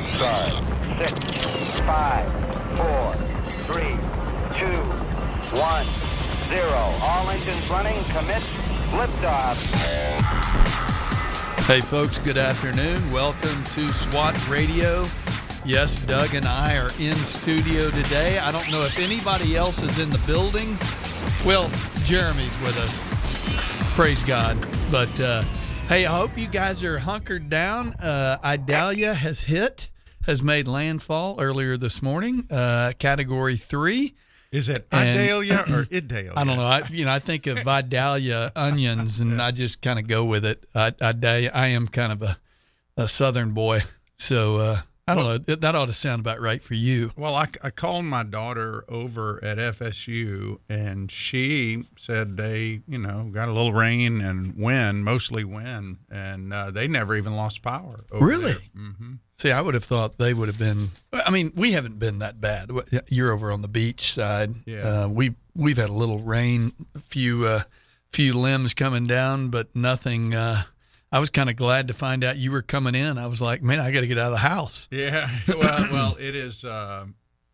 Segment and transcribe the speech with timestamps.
[0.00, 0.64] four.
[0.98, 2.26] Six, five,
[2.76, 3.14] four,
[3.68, 3.96] three,
[4.50, 4.78] two,
[5.58, 5.84] one,
[6.46, 6.94] zero.
[7.02, 8.02] All engines running.
[8.04, 8.42] Commit.
[8.92, 9.56] Liftoff.
[11.66, 13.10] Hey, folks, good afternoon.
[13.10, 15.04] Welcome to SWAT Radio.
[15.64, 18.38] Yes, Doug and I are in studio today.
[18.38, 20.76] I don't know if anybody else is in the building.
[21.46, 21.70] Well,
[22.04, 23.00] Jeremy's with us.
[23.94, 24.58] Praise God.
[24.90, 25.44] But uh,
[25.92, 27.92] hey, I hope you guys are hunkered down.
[27.94, 29.90] Uh, Idalia has hit,
[30.24, 34.14] has made landfall earlier this morning, uh, category three.
[34.50, 36.32] Is it And- Idalia or Idalia?
[36.34, 36.64] I don't know.
[36.64, 40.46] I you know I think of Vidalia onions, and I just kind of go with
[40.46, 40.64] it.
[40.74, 42.38] I I, I am kind of a,
[42.96, 43.80] a southern boy,
[44.16, 45.54] so uh, I don't know.
[45.56, 47.10] That- ought to sound about right for you.
[47.16, 53.28] Well, I, I called my daughter over at FSU, and she said they, you know,
[53.32, 58.04] got a little rain and wind, mostly wind, and uh, they never even lost power.
[58.12, 58.54] Really?
[58.76, 60.90] hmm See, I would have thought they would have been.
[61.12, 62.70] I mean, we haven't been that bad.
[63.08, 64.54] You're over on the beach side.
[64.66, 64.82] Yeah.
[65.04, 67.62] Uh, we we've had a little rain, a few uh,
[68.12, 70.32] few limbs coming down, but nothing.
[71.12, 73.18] I was kind of glad to find out you were coming in.
[73.18, 74.88] I was like, man, I got to get out of the house.
[74.90, 75.28] Yeah.
[75.48, 76.64] Well, well, it is.
[76.64, 77.06] Uh,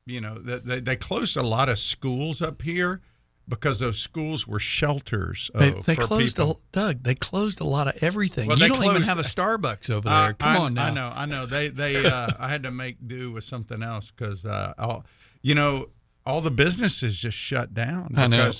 [0.07, 3.01] you know, they- they they closed a lot of schools up here
[3.49, 5.51] because those schools were shelters.
[5.55, 6.61] They, oh, they for closed people.
[6.73, 7.03] a, Doug.
[7.03, 8.47] They closed a lot of everything.
[8.47, 10.33] Well, you they don't even have a Starbucks over there.
[10.35, 10.87] Come I, on now.
[10.87, 11.47] I know, I know.
[11.47, 15.05] They they uh, I had to make do with something else because uh, all,
[15.43, 15.89] you know
[16.25, 18.51] all the businesses just shut down I know.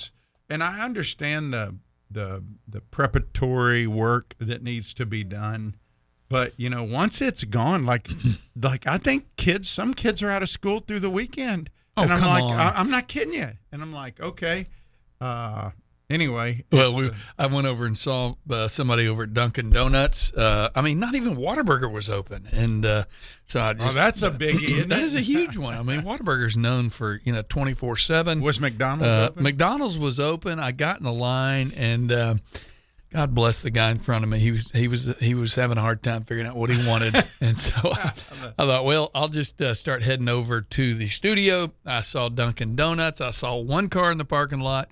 [0.49, 1.75] and I understand the
[2.11, 5.75] the the preparatory work that needs to be done.
[6.29, 8.07] But you know, once it's gone, like,
[8.61, 12.13] like I think kids, some kids are out of school through the weekend, Oh, and
[12.13, 12.53] I'm like, on.
[12.53, 14.67] I, I'm not kidding you, and I'm like, okay.
[15.19, 15.71] Uh,
[16.09, 20.33] anyway, Well, we, uh, I went over and saw uh, somebody over at Dunkin' Donuts.
[20.33, 23.03] Uh, I mean, not even Whataburger was open, and uh,
[23.45, 24.69] so I oh, just that's a biggie.
[24.77, 25.77] Isn't that is a huge one.
[25.77, 28.41] I mean, Whataburger's known for you know twenty four seven.
[28.41, 29.43] Was McDonald's Uh, open?
[29.43, 30.59] McDonald's was open.
[30.59, 32.35] I got in the line, and uh,
[33.11, 34.37] God bless the guy in front of me.
[34.39, 37.15] He was he was he was having a hard time figuring out what he wanted,
[37.41, 38.13] and so I,
[38.57, 41.71] I thought, well, I'll just uh, start heading over to the studio.
[41.85, 43.19] I saw Dunkin' Donuts.
[43.21, 44.91] I saw one car in the parking lot,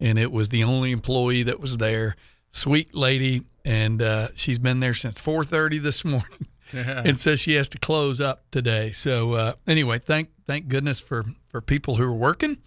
[0.00, 2.16] and it was the only employee that was there.
[2.50, 7.54] Sweet lady, and uh, she's been there since four thirty this morning and says she
[7.54, 8.92] has to close up today.
[8.92, 12.58] So uh, anyway, thank thank goodness for for people who are working.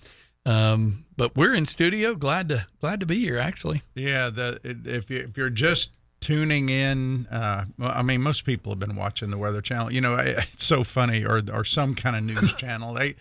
[0.45, 2.15] Um, but we're in studio.
[2.15, 3.37] Glad to glad to be here.
[3.37, 8.43] Actually, Yeah, the if you if you're just tuning in, uh, well, I mean, most
[8.45, 9.91] people have been watching the Weather Channel.
[9.91, 12.93] You know, it's so funny, or or some kind of news channel.
[12.93, 13.15] They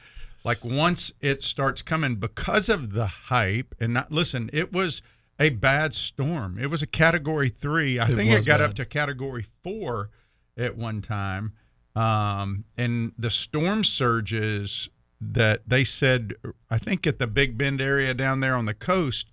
[0.46, 4.48] like once it starts coming because of the hype, and not listen.
[4.52, 5.02] It was
[5.38, 6.56] a bad storm.
[6.58, 7.98] It was a Category Three.
[7.98, 8.70] I It think it got bad.
[8.70, 10.10] up to Category Four
[10.56, 11.52] at one time.
[11.94, 14.88] Um, and the storm surges
[15.20, 16.34] that they said,
[16.70, 19.28] I think at the Big Bend area down there on the coast,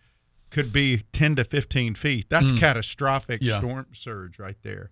[0.50, 2.25] could be 10 to 15 feet.
[2.29, 3.47] That's catastrophic Hmm.
[3.47, 3.59] Yeah.
[3.59, 4.91] storm surge right there.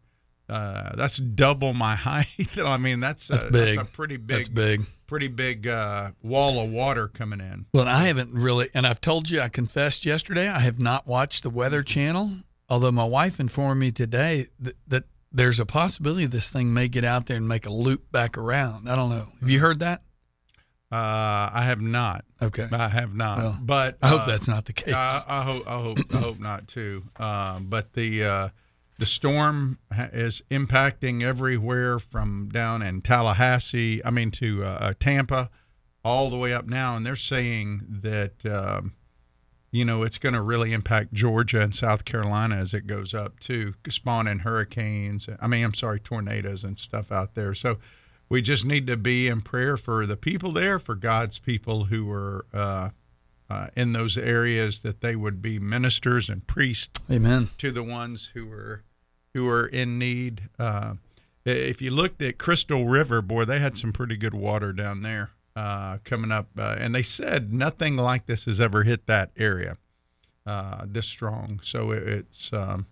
[0.49, 2.57] Uh, that's double my height.
[2.57, 3.77] I mean, that's a, big.
[3.77, 4.81] that's a pretty big, that's big.
[5.11, 7.65] Pretty big uh, wall of water coming in.
[7.73, 11.43] Well, I haven't really, and I've told you, I confessed yesterday, I have not watched
[11.43, 12.31] the Weather Channel.
[12.69, 17.03] Although my wife informed me today that, that there's a possibility this thing may get
[17.03, 18.87] out there and make a loop back around.
[18.87, 19.27] I don't know.
[19.41, 20.01] Have you heard that?
[20.89, 22.23] Uh, I have not.
[22.41, 22.69] Okay.
[22.71, 23.37] I have not.
[23.39, 24.93] Well, but I hope uh, that's not the case.
[24.93, 25.67] I, I hope.
[25.67, 25.97] I hope.
[26.13, 27.03] I hope not too.
[27.17, 28.49] Um, but the uh,
[29.01, 29.79] the storm
[30.13, 33.99] is impacting everywhere from down in Tallahassee.
[34.05, 35.49] I mean to uh, uh, Tampa,
[36.05, 38.93] all the way up now, and they're saying that um,
[39.71, 43.39] you know it's going to really impact Georgia and South Carolina as it goes up
[43.39, 45.27] too, spawning hurricanes.
[45.41, 47.53] I mean, I'm sorry, tornadoes and stuff out there.
[47.55, 47.79] So.
[48.29, 52.09] We just need to be in prayer for the people there, for God's people who
[52.13, 52.91] are uh,
[53.49, 57.49] uh, in those areas that they would be ministers and priests Amen.
[57.57, 58.85] to the ones who are
[59.33, 60.43] who are in need.
[60.59, 60.95] Uh,
[61.45, 65.31] if you looked at Crystal River, boy, they had some pretty good water down there
[65.55, 69.75] uh, coming up, uh, and they said nothing like this has ever hit that area
[70.45, 71.59] uh, this strong.
[71.63, 72.85] So it, it's um,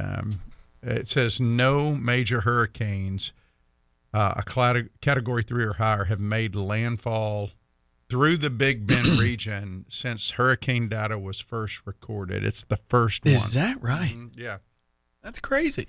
[0.00, 0.40] um,
[0.82, 3.32] it says no major hurricanes,
[4.12, 7.50] uh, a clat- category three or higher, have made landfall
[8.10, 12.42] through the Big Bend region since hurricane data was first recorded.
[12.44, 13.34] It's the first one.
[13.34, 14.14] Is that right?
[14.16, 14.58] Mhm, Yeah.
[15.22, 15.86] That's crazy.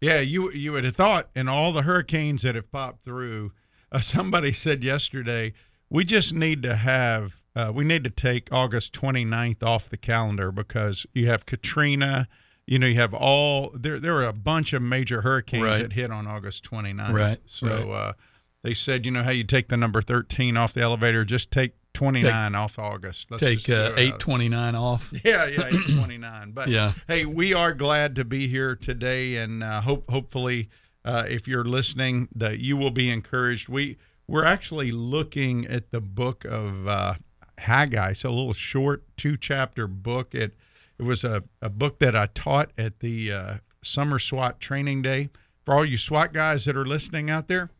[0.00, 3.52] Yeah, you you would have thought in all the hurricanes that have popped through,
[3.92, 5.52] uh, somebody said yesterday,
[5.88, 10.50] we just need to have uh, we need to take August 29th off the calendar
[10.50, 12.26] because you have Katrina,
[12.66, 14.00] you know, you have all there.
[14.00, 15.82] There were a bunch of major hurricanes Right.
[15.82, 17.12] that hit on August 29th.
[17.12, 17.86] Right, So right.
[17.88, 18.12] Uh,
[18.64, 21.74] they said, you know, how you take the number 13 off the elevator, just take
[21.94, 23.30] 29 off August.
[23.30, 23.98] Let's Take uh, it.
[23.98, 25.12] eight twenty nine off.
[25.24, 26.52] Yeah, yeah, eight twenty nine.
[26.52, 26.92] But Yeah.
[27.06, 30.68] hey, we are glad to be here today, and uh, hope hopefully,
[31.04, 33.68] uh, if you're listening, that you will be encouraged.
[33.68, 37.14] We we're actually looking at the book of uh,
[37.58, 38.14] Haggai.
[38.14, 40.34] So a little short two chapter book.
[40.34, 40.54] It
[40.98, 45.30] it was a, a book that I taught at the uh, summer SWAT training day.
[45.64, 47.70] For all you SWAT guys that are listening out there,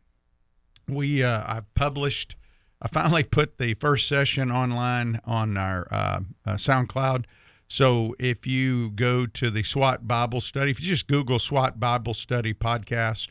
[0.89, 2.37] we uh, I published.
[2.83, 7.27] I finally put the first session online on our uh, uh, SoundCloud.
[7.69, 12.13] So if you go to the SWAT Bible Study, if you just Google SWAT Bible
[12.13, 13.29] Study podcast,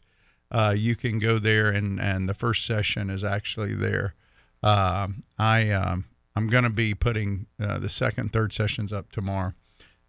[0.49, 4.15] uh, you can go there, and and the first session is actually there.
[4.63, 6.05] Um I um,
[6.35, 9.53] I'm going to be putting uh, the second, third sessions up tomorrow.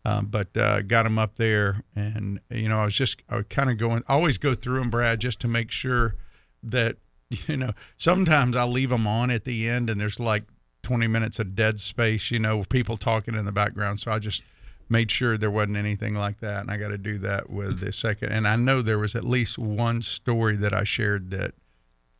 [0.05, 3.45] Um, but uh, got them up there, and you know, I was just I was
[3.49, 4.03] kind of going.
[4.09, 6.17] Always go through them, Brad, just to make sure
[6.65, 6.97] that
[7.49, 7.73] you know.
[7.97, 10.45] Sometimes I'll leave them on at the end, and there's like
[10.83, 14.01] 20 minutes of dead space, you know, with people talking in the background.
[14.01, 14.43] So I just
[14.89, 17.93] made sure there wasn't anything like that, and I got to do that with the
[17.93, 18.33] second.
[18.33, 21.53] And I know there was at least one story that I shared that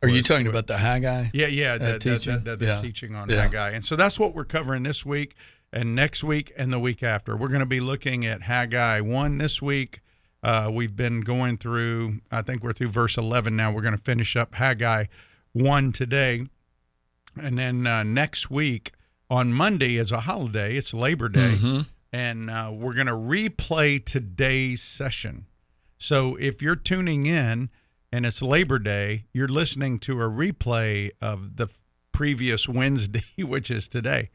[0.01, 1.25] Are you was- talking about the Haggai?
[1.33, 2.33] yeah, yeah, uh, the, the, teaching?
[2.33, 2.75] the, the, the Yeah.
[2.81, 3.41] teaching on Yeah.
[3.43, 3.71] Haggai.
[3.71, 5.35] And so that's what we're covering this week
[5.71, 7.35] and next week and the week after.
[7.37, 9.99] We're going to be looking at Haggai 1 this week.
[10.43, 13.71] Uh, we've been going through, I think we're through verse 11 now.
[13.71, 15.05] We're going to finish up Haggai
[15.53, 16.45] 1 today.
[17.41, 18.91] And then uh, next week
[19.29, 21.55] on Monday is a holiday, it's Labor Day.
[22.11, 25.47] And uh, we're going to replay today's session.
[25.97, 27.69] So if you're tuning in
[28.11, 31.71] and it's Labor Day, you're listening to a replay of the
[32.11, 34.29] previous Wednesday, which is today.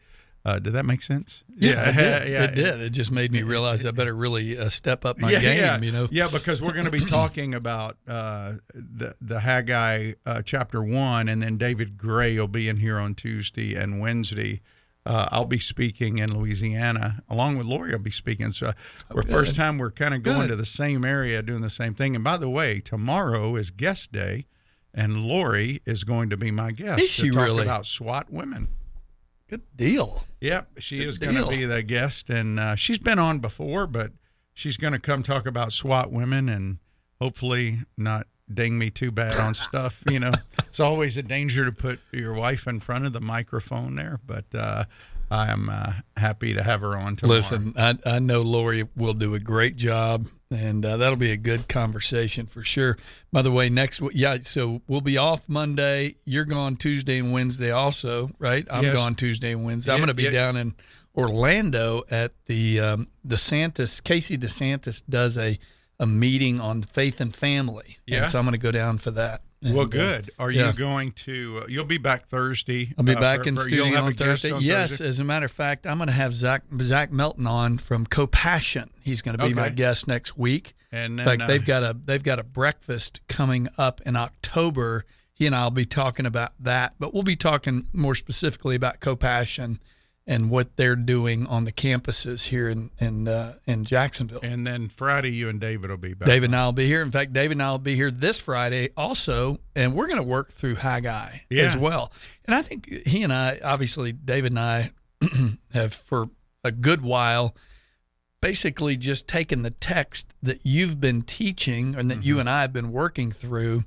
[0.48, 1.44] Uh, did that make sense?
[1.56, 2.26] it did.
[2.26, 2.80] It did.
[2.80, 5.58] It just made me realize I better really uh, step up my yeah, game.
[5.58, 6.08] yeah, You know.
[6.10, 11.28] yeah, because we're going to be talking about uh, the the Haggai uh, chapter one,
[11.28, 14.60] and then David Gray will be in here on Tuesday and Wednesday.
[15.04, 17.92] Uh, I'll be speaking in Louisiana along with Lori.
[17.92, 18.50] I'll be speaking.
[18.50, 18.72] So
[19.12, 20.48] we're first time we're kind of going Good.
[20.48, 22.14] to the same area, doing the same thing.
[22.14, 24.46] And by the way, tomorrow is guest day,
[24.94, 27.62] and Lori is going to be my guest Is she to talk really?
[27.62, 28.68] about SWAT women.
[29.48, 30.24] Good deal.
[30.40, 33.86] Yep, she Good is going to be the guest, and uh, she's been on before,
[33.86, 34.12] but
[34.52, 36.78] she's going to come talk about SWAT women and
[37.18, 40.02] hopefully not ding me too bad on stuff.
[40.08, 43.96] You know, it's always a danger to put your wife in front of the microphone
[43.96, 44.84] there, but uh,
[45.30, 47.38] I'm uh, happy to have her on tomorrow.
[47.38, 51.36] Listen, I, I know Lori will do a great job, and uh, that'll be a
[51.36, 52.96] good conversation for sure.
[53.30, 56.16] By the way, next week, yeah, so we'll be off Monday.
[56.24, 58.66] You're gone Tuesday and Wednesday, also, right?
[58.70, 58.94] I'm Yes.
[58.96, 59.92] gone Tuesday and Wednesday.
[59.92, 60.30] I'm going to be yeah.
[60.30, 60.74] down in
[61.16, 64.02] Orlando at the um, DeSantis.
[64.02, 65.58] Casey DeSantis does a
[66.00, 67.98] a meeting on faith and family.
[68.06, 68.26] And Yeah.
[68.28, 69.42] so I'm going to go down for that.
[69.62, 70.30] Well, And, uh, good.
[70.38, 70.68] Are yeah.
[70.68, 71.60] you going to?
[71.62, 72.92] Uh, you'll be back Thursday.
[72.96, 74.50] I'll be uh, back for- in for- studio on Thursday.
[74.52, 75.08] on yes, Thursday?
[75.08, 78.90] as a matter of fact, I'm going to have Zach Zach Melton on from Compassion.
[79.02, 80.74] He's going to be my guest next week.
[80.92, 85.04] And In fact, uh, they've got a they've got a breakfast coming up in October.
[85.34, 89.78] He and I'll be talking about that, but we'll be talking more specifically about Compassion
[90.30, 94.40] and what they're doing on the campuses here in in uh, in Jacksonville.
[94.42, 96.26] And then Friday, you and David will be back.
[96.28, 97.00] David and I will be here.
[97.02, 100.22] In fact, David and I will be here this Friday also, and we're going to
[100.22, 101.62] work through Haggai Yeah.
[101.64, 102.12] as well.
[102.44, 104.90] And I think he and I, obviously, David and I
[105.72, 106.28] have for
[106.62, 107.56] a good while
[108.40, 112.22] basically just taken the text that you've been teaching and that Mm-hmm.
[112.26, 113.84] you and I have been working through,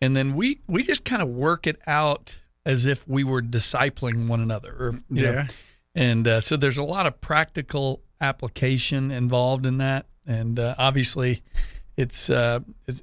[0.00, 4.26] and then we we just kind of work it out as if we were discipling
[4.26, 4.72] one another.
[4.72, 5.46] Or, you know, Yeah.
[5.94, 11.42] And uh, so there's a lot of practical application involved in that, and uh, obviously,
[11.96, 13.02] it's, uh, it's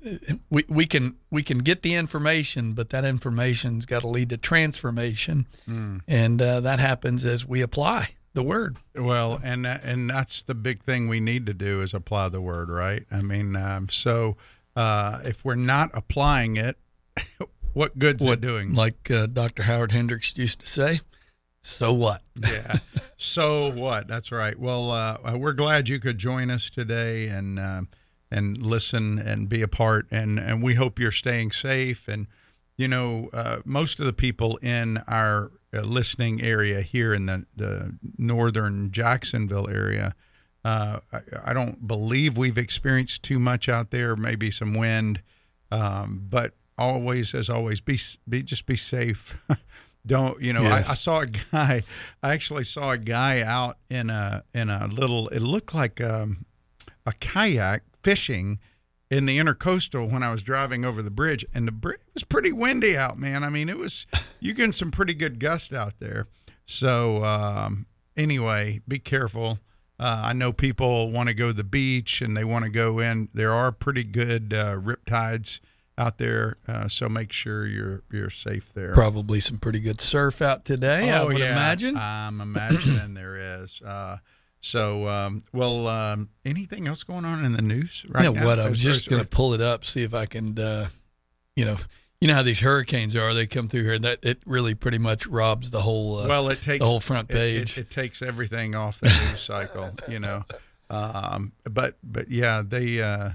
[0.49, 4.37] we we can we can get the information, but that information's got to lead to
[4.37, 5.47] transformation,
[6.07, 8.77] and uh, that happens as we apply the word.
[8.95, 12.69] Well, and and that's the big thing we need to do is apply the word,
[12.69, 13.03] right?
[13.11, 14.37] I mean, um, so
[14.75, 16.77] uh, if we're not applying it,
[17.73, 18.73] what good's it doing?
[18.73, 19.63] Like uh, Dr.
[19.63, 20.99] Howard Hendricks used to say,
[21.61, 22.77] "So what?" yeah.
[23.21, 24.07] So what?
[24.07, 24.57] That's right.
[24.57, 27.81] Well, uh, we're glad you could join us today and uh,
[28.31, 30.07] and listen and be a part.
[30.09, 32.07] And and we hope you're staying safe.
[32.07, 32.25] And
[32.77, 37.45] you know, uh, most of the people in our uh, listening area here in the
[37.55, 40.13] the northern Jacksonville area.
[40.65, 44.15] Uh, I, I don't believe we've experienced too much out there.
[44.15, 45.21] Maybe some wind,
[45.71, 49.39] um, but always, as always, be be just be safe.
[50.05, 50.63] don't you know?
[50.63, 50.87] Yes.
[50.87, 51.83] I, I saw a guy.
[52.23, 55.27] I actually saw a guy out in a in a little.
[55.29, 56.45] It looked like um,
[57.05, 58.59] a kayak fishing
[59.09, 62.51] in the intercoastal when I was driving over the bridge, and the bridge was pretty
[62.51, 63.43] windy out, man.
[63.43, 64.07] I mean, it was
[64.39, 66.27] you getting some pretty good gust out there.
[66.65, 69.59] So um, anyway, be careful.
[69.99, 72.97] Uh, I know people want to go to the beach and they want to go
[72.97, 73.29] in.
[73.35, 75.61] There are pretty good uh, rip tides
[76.01, 78.93] out there, uh, so make sure you're you're safe there.
[78.93, 81.09] Probably some pretty good surf out today.
[81.11, 81.95] I would imagine.
[81.95, 83.81] I'm imagining there is.
[83.85, 84.17] Uh,
[84.59, 88.45] so, um, well, um, anything else going on in the news right you know now?
[88.45, 88.59] what?
[88.59, 90.87] I was As- just going to pull it up, see if I can, uh,
[91.55, 91.77] you know,
[92.19, 93.33] you know how these hurricanes are.
[93.33, 93.97] They come through here.
[93.97, 96.19] That it really pretty much robs the whole.
[96.19, 97.77] Uh, well, it takes the whole front it- it- page.
[97.77, 100.43] It, takes everything off the news cycle, you know.
[100.89, 103.01] Um, but but yeah, they.
[103.01, 103.31] Uh,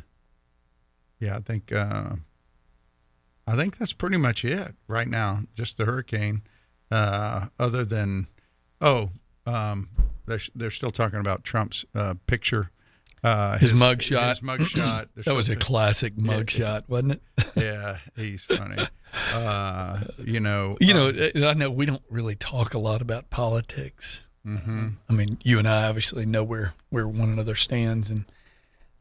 [1.19, 1.73] yeah, I think.
[1.73, 2.17] Uh,
[3.47, 5.41] I think that's pretty much it right now.
[5.55, 6.43] Just the hurricane.
[6.91, 8.27] Uh, other than,
[8.81, 9.11] oh,
[9.47, 9.89] um,
[10.27, 12.71] they're they're still talking about Trump's uh, picture.
[13.25, 14.29] Uh, His mugshot.
[14.29, 15.09] His mugshot.
[15.25, 17.23] That was a classic mugshot, wasn't it?
[17.57, 18.87] yeah, he's funny.
[19.33, 20.77] Uh, you know.
[20.81, 24.23] You know, um, I know we don't really talk a lot about politics.
[24.47, 24.95] mhm.
[25.09, 28.27] I mean, you and I obviously know where where one another stands, and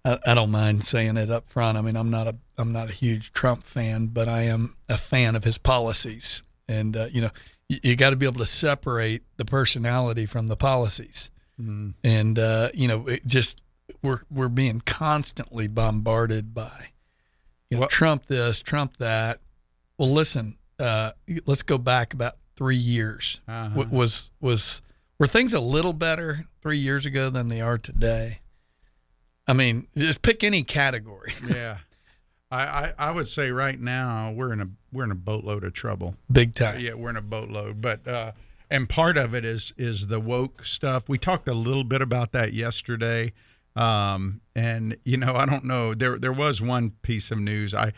[0.05, 1.77] I, I don't mind saying it up front.
[1.77, 4.97] I mean, I'm not a I'm not a huge Trump fan, but I am a
[4.97, 7.31] fan of his policies, and uh, you know,
[7.67, 11.93] you, you got to be able to separate the personality from the policies, Mm.
[12.03, 13.61] and uh, you know, it just
[14.01, 16.89] we're we're being constantly bombarded by
[17.69, 19.39] you know Well- Trump this, Trump that.
[19.97, 21.11] Well, listen, uh,
[21.45, 23.69] let's go back about three years Uh-huh.
[23.81, 24.81] w- was was
[25.17, 28.39] were things a little better three years ago than they are today?
[29.47, 31.33] I mean, just pick any category.
[31.47, 31.77] yeah.
[32.51, 35.73] I, I, I would say right now we're in a we're in a boatload of
[35.73, 36.15] trouble.
[36.31, 36.79] Big time.
[36.79, 37.81] Yeah, we're in a boatload.
[37.81, 38.31] But uh,
[38.69, 41.09] and part of it is is the woke stuff.
[41.09, 43.33] We talked a little bit about that yesterday.
[43.75, 45.93] Um, and you know, I don't know.
[45.93, 47.73] There there was one piece of news.
[47.73, 47.91] I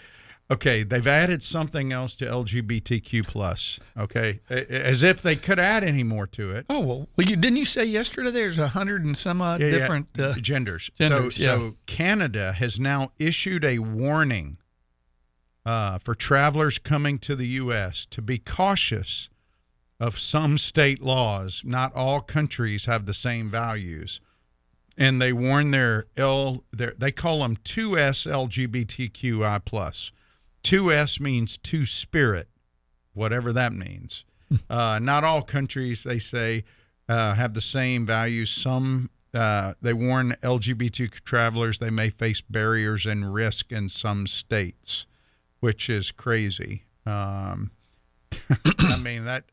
[0.49, 3.79] okay, they've added something else to LGBTQ plus.
[3.97, 6.65] Okay, as if they could add any more to it.
[6.69, 9.67] Oh well, well, you didn't you say yesterday there's a hundred and some odd Yeah,
[9.67, 10.19] yeah, different.
[10.19, 10.89] Uh, genders.
[10.99, 11.55] genders, so, yeah.
[11.55, 14.57] so Canada has now issued a warning
[15.65, 18.05] uh, for travelers coming to the U.S.
[18.07, 19.29] to be cautious
[19.99, 21.61] of some state laws.
[21.65, 24.21] Not all countries have the same values,
[24.97, 26.63] and they warn their L.
[26.71, 30.11] Their, they call them 2S LGBTQI plus.
[30.67, 32.47] 2S means two spirit,
[33.13, 34.25] whatever that means.
[34.69, 36.65] uh, not all countries, they say,
[37.07, 38.49] uh, have the same values.
[38.49, 45.05] Some uh, they warn LGBT travelers they may face barriers and risk in some states,
[45.61, 46.83] which is crazy.
[47.05, 47.71] Um,
[48.79, 49.45] I mean that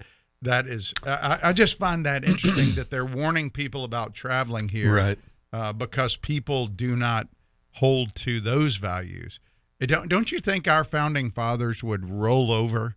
[0.42, 0.92] that is.
[1.06, 5.18] I, I just find that interesting that they're warning people about traveling here, Right.
[5.52, 7.28] Uh, because people do not
[7.74, 9.38] hold to those values.
[9.80, 12.96] Don't don't you think our founding fathers would roll over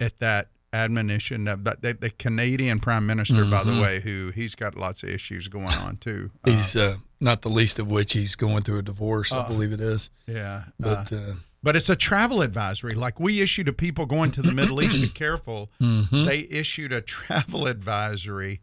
[0.00, 4.54] at that admonition of that the, the Canadian Prime Minister, by the way, who he's
[4.54, 6.30] got lots of issues going on too.
[6.46, 9.32] Uh, he's uh, not the least of which he's going through a divorce.
[9.32, 10.10] I believe it is.
[10.26, 12.92] yeah, uh, But uh, but it's a travel advisory.
[12.92, 15.70] Like we issued to people going to the Middle East, be careful.
[15.80, 16.24] Mm-hmm.
[16.24, 18.60] They issued a travel advisory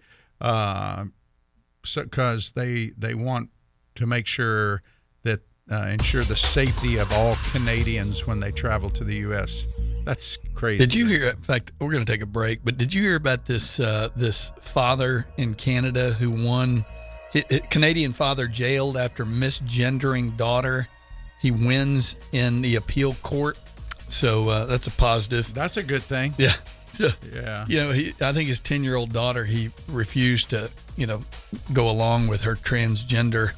[1.94, 3.50] because they they want
[3.96, 4.82] to make sure
[5.70, 9.68] uh, ensure the safety of all Canadians when they travel to the U.S.
[10.06, 10.80] That's crazy.
[10.80, 11.30] did you hear?
[11.30, 12.60] In fact, we're going to take a break.
[12.64, 16.84] But did you hear about this uh, this father in Canada who won?
[17.34, 20.88] hi- hi- Canadian father jailed after misgendering daughter.
[21.42, 23.60] He wins in the appeal court,
[24.10, 25.52] so uh, that's a positive.
[25.54, 26.34] That's a good thing.
[26.38, 26.54] Yeah.
[26.94, 27.66] So, Yeah.
[27.70, 31.24] you know, he, I think his 10 year old daughter, he refused to, you know,
[31.72, 33.52] go along with her transgender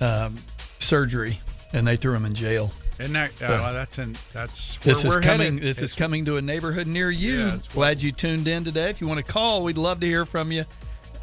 [0.00, 0.36] um,
[0.82, 1.38] surgery
[1.72, 2.70] and they threw him in jail.
[3.00, 5.54] And that, uh, well, that's in that's This where is we're coming.
[5.54, 5.62] headed.
[5.62, 7.38] This is coming to a neighborhood near you.
[7.38, 8.90] Yeah, Glad you tuned in today.
[8.90, 10.64] If you want to call, we'd love to hear from you.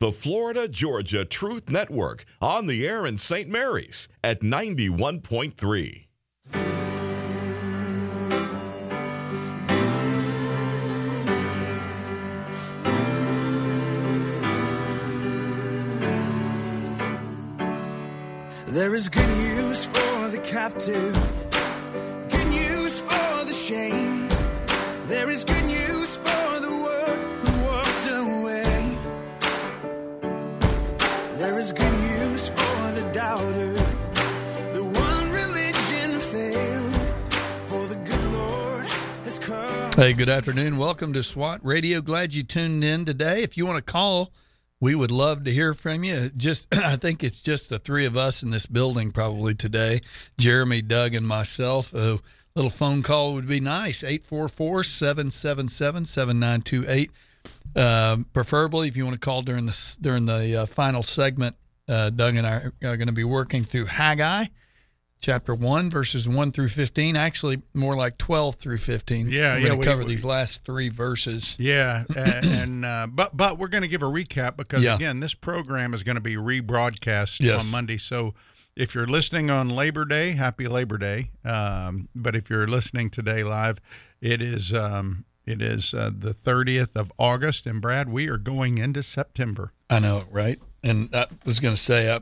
[0.00, 3.50] The Florida Georgia Truth Network on the air in St.
[3.50, 6.06] Mary's at 91.3.
[18.68, 21.12] There is good news for the captive,
[22.30, 24.30] good news for the shame.
[25.08, 25.79] There is good news
[40.00, 40.78] Hey, good afternoon.
[40.78, 42.00] Welcome to SWAT Radio.
[42.00, 43.42] Glad you tuned in today.
[43.42, 44.32] If you want to call,
[44.80, 46.30] we would love to hear from you.
[46.34, 50.00] Just, I think it's just the three of us in this building probably today
[50.38, 51.92] Jeremy, Doug, and myself.
[51.92, 52.18] A
[52.56, 57.10] little phone call would be nice 844 777 7928.
[57.76, 61.56] Um, Preferably, if you want to call during the, during the uh, final segment,
[61.90, 64.46] uh, Doug and I are going to be working through Haggai.
[65.20, 67.14] Chapter one, verses one through fifteen.
[67.14, 69.28] Actually, more like twelve through fifteen.
[69.28, 71.56] Yeah, we're yeah, we- cover we- these last three verses.
[71.60, 74.94] Yeah, and, and uh, but but we're going to give a recap because Yeah.
[74.94, 77.62] again, this program is going to be rebroadcast Yes.
[77.62, 77.98] on Monday.
[77.98, 78.34] So
[78.74, 81.30] if you're listening on Labor Day, happy Labor Day.
[81.44, 83.78] Um, but if you're listening today live,
[84.22, 88.78] it is um, it is uh, the 30th of August, and Brad, we are going
[88.78, 89.72] into September.
[89.90, 90.58] I know, right?
[90.82, 92.20] And I was going to say, I,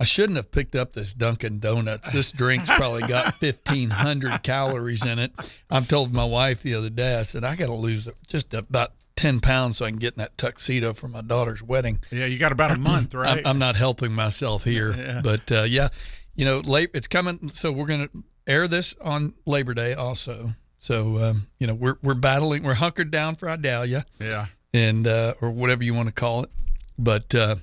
[0.00, 2.12] I shouldn't have picked up this Dunkin' Donuts.
[2.12, 5.32] This drink's probably got fifteen hundred calories in it.
[5.68, 7.18] I've told my wife the other day.
[7.18, 10.18] I said I got to lose just about ten pounds so I can get in
[10.18, 11.98] that tuxedo for my daughter's wedding.
[12.12, 13.44] Yeah, you got about a month, right?
[13.44, 15.88] I'm, not helping myself here, but uh, yeah,
[16.36, 17.48] you know, late it's coming.
[17.48, 20.50] So we're going to air this on Labor Day also.
[20.78, 22.62] So um, you know, we're we're battling.
[22.62, 24.46] We're hunkered down for Idalia yeah.
[24.72, 26.50] and uh, or whatever you want to call it.
[26.96, 27.56] But uh,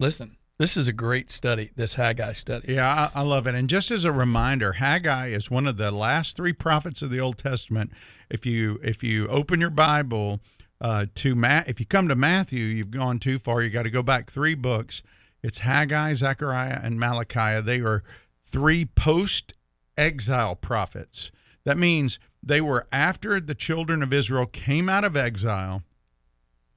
[0.00, 1.70] listen, this is a great study.
[1.74, 2.74] This Haggai study.
[2.74, 3.56] Yeah, I, I love it.
[3.56, 7.18] And just as a reminder, Haggai is one of the last three prophets of the
[7.18, 7.90] Old Testament.
[8.30, 10.38] If you if you open your Bible
[10.80, 13.60] uh, to Matt, if you come to Matthew, you've gone too far.
[13.60, 15.02] You got to go back three books.
[15.42, 17.60] It's Haggai, Zechariah, and Malachi.
[17.60, 18.04] They are
[18.44, 21.32] three post-exile prophets.
[21.64, 25.82] That means they were after the children of Israel came out of exile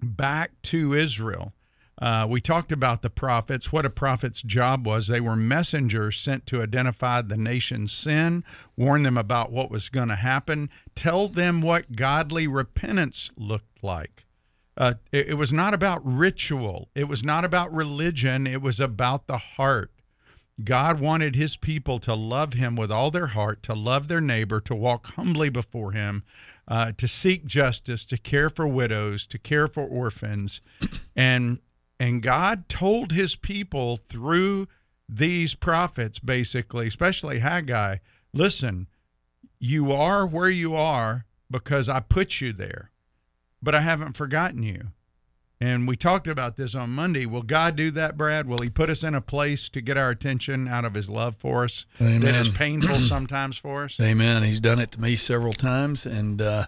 [0.02, 1.54] back to Israel.
[2.02, 5.08] Uh, we talked about the prophets, what a prophet's job was.
[5.08, 8.44] They were messengers sent to identify the nation's sin,
[8.76, 14.26] warn them about what was going to happen, tell them what godly repentance looked like.
[14.78, 19.28] Uh, it, it was not about ritual, it was not about religion, it was about
[19.28, 19.92] the heart.
[20.64, 24.62] God wanted his people to love him with all their heart, to love their neighbor,
[24.62, 26.24] to walk humbly before him,
[26.68, 30.62] uh, to seek justice, to care for widows, to care for orphans.
[31.14, 31.60] And
[32.00, 34.68] and God told his people through
[35.08, 37.98] these prophets, basically, especially Haggai,
[38.34, 38.88] listen,
[39.60, 42.92] you are where you are because I put you there,
[43.62, 44.92] but I haven't forgotten you.
[45.62, 47.26] And we talked about this on Monday.
[47.26, 48.46] Will God do that, Brad?
[48.46, 51.38] Will He put us in a place to get our attention out of His love
[51.38, 52.36] for us that Amen.
[52.36, 54.00] is painful sometimes for us?
[54.02, 54.44] Amen.
[54.44, 56.68] He's done it to me several times, and uh,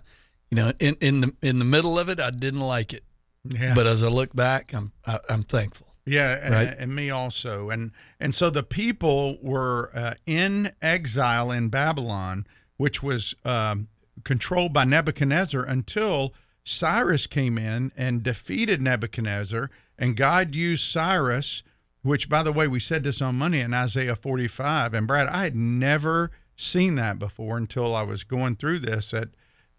[0.50, 3.04] you know, in in the in the middle of it, I didn't like it,
[3.50, 3.74] Yeah.
[3.76, 5.88] but as I look back, I'm I, I'm thankful.
[6.06, 6.76] Yeah, Right.
[6.80, 13.04] and, me also, and and so the people were uh, in exile in Babylon, which
[13.04, 13.90] was um,
[14.24, 16.34] controlled by Nebuchadnezzar until
[16.64, 21.62] Cyrus came in and defeated Nebuchadnezzar, and God used Cyrus,
[22.04, 25.44] which, by the way, we said this on Monday in Isaiah 45, and Brad, I
[25.44, 29.30] had never seen that before until I was going through this that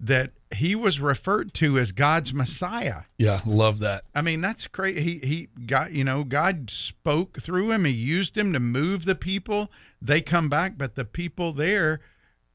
[0.00, 3.02] that he was referred to as God's Messiah.
[3.18, 4.04] Yeah, love that.
[4.14, 5.00] I mean, that's crazy.
[5.00, 7.84] He he got you know God spoke through him.
[7.84, 9.70] He used him to move the people.
[10.00, 12.00] They come back, but the people there,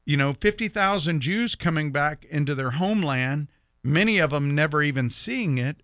[0.04, 3.48] you know, fifty thousand Jews coming back into their homeland.
[3.82, 5.82] Many of them never even seeing it,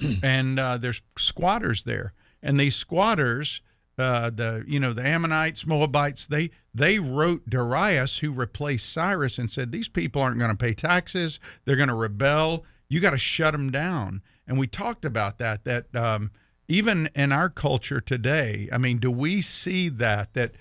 [0.22, 3.62] and uh, there's squatters there, and these squatters,
[3.98, 9.50] uh, the you know the Ammonites, Moabites, they they wrote Darius, who replaced Cyrus, and
[9.50, 11.38] said these people aren't going to pay taxes.
[11.64, 12.64] They're going to rebel.
[12.88, 14.22] you got to shut them down.
[14.46, 15.64] And we talked about that.
[15.64, 16.30] That um,
[16.68, 20.52] even in our culture today, I mean, do we see that that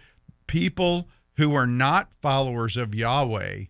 [0.48, 3.64] people who are not followers of Yahweh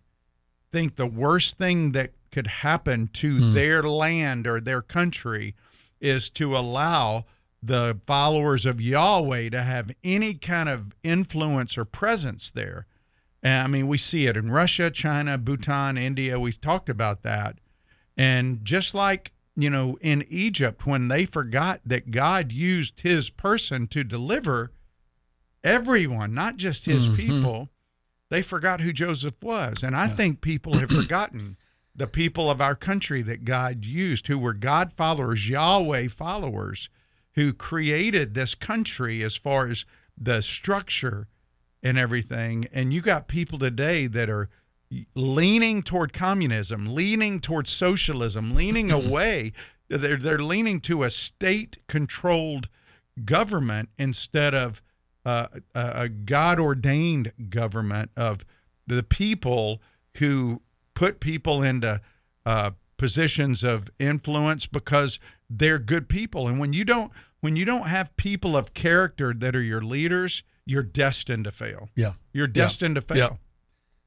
[0.70, 5.54] think the worst thing that could happen to their land or their country
[6.00, 7.24] is to allow
[7.64, 12.86] the followers of Yahweh to have any kind of influence or presence there.
[13.42, 16.38] And I mean, we see it in Russia, China, Bhutan, India.
[16.38, 17.58] We've talked about that.
[18.16, 23.86] And just like, you know, in Egypt, when they forgot that God used his person
[23.88, 24.72] to deliver
[25.62, 27.16] everyone, not just his mm-hmm.
[27.16, 27.70] people,
[28.30, 29.82] they forgot who Joseph was.
[29.82, 31.56] And I think people have forgotten
[31.94, 36.90] the people of our country that God used, who were God followers, Yahweh followers,
[37.34, 39.84] who created this country as far as
[40.16, 41.28] the structure
[41.82, 42.66] and everything.
[42.72, 44.48] And you got people today that are
[45.14, 49.52] leaning toward communism, leaning toward socialism, leaning away.
[49.88, 52.68] They're, they're leaning to a state controlled
[53.24, 54.82] government instead of
[55.26, 58.44] uh, a, a God ordained government of
[58.86, 59.80] the people
[60.18, 60.62] who
[60.94, 62.00] put people into
[62.46, 65.18] uh, positions of influence because
[65.50, 66.48] they're good people.
[66.48, 70.42] And when you don't when you don't have people of character that are your leaders,
[70.64, 71.90] you're destined to fail.
[71.94, 72.14] Yeah.
[72.32, 73.16] You're destined to fail.
[73.16, 73.36] Yeah.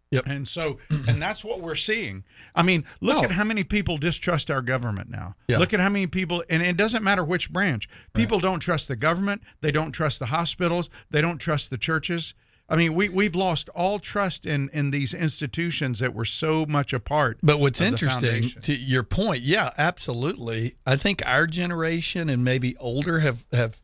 [0.10, 0.24] Yep.
[0.26, 2.24] And so, and that's what we're seeing.
[2.56, 3.24] I mean, look No.
[3.24, 5.36] at how many people distrust our government now.
[5.50, 5.58] Yeah.
[5.58, 7.90] Look at how many people, and it doesn't matter which branch.
[8.14, 9.42] People don't trust the government.
[9.60, 10.90] They don't trust the hospitals.
[11.12, 12.34] They don't trust the churches.
[12.70, 16.92] I mean, we we've lost all trust in in these institutions that were so much
[16.92, 17.40] a part.
[17.42, 20.76] But what's interesting to your point, yeah, absolutely.
[20.86, 23.82] I think our generation and maybe older have have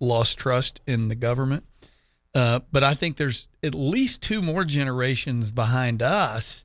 [0.00, 1.64] lost trust in the government.
[2.34, 6.64] Uh, but I think there's at least two more generations behind us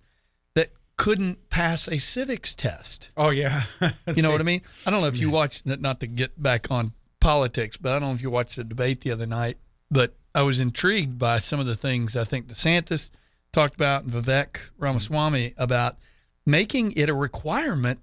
[0.55, 3.11] that couldn't pass a civics test.
[3.15, 3.63] Oh yeah,
[4.15, 4.61] You know what I mean?
[4.87, 8.09] I don't know if you watched not to get back on politics, but I don't
[8.09, 9.59] know if you watched the debate the other night.
[9.91, 13.11] But I was intrigued by some of the things I think DeSantis
[13.51, 15.97] talked about and Vivek Ramaswamy about
[16.45, 17.99] making it a requirement.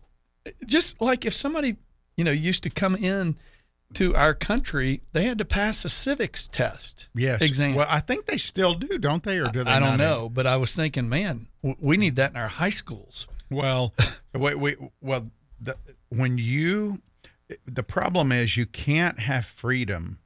[0.65, 1.77] Just like if somebody,
[2.17, 3.37] you know, used to come in
[3.95, 7.09] to our country, they had to pass a civics test.
[7.15, 7.41] yes.
[7.41, 7.75] Exam.
[7.75, 9.39] Well, I think they still do, don't they?
[9.39, 9.71] Or do they?
[9.71, 12.71] I don't know, but I was thinking, man, w- we need that in our high
[12.71, 13.29] schools.
[13.51, 13.95] Well,
[14.35, 15.77] wait, wait, well, the,
[16.09, 17.01] when you,
[17.65, 20.19] the problem is you can't have freedom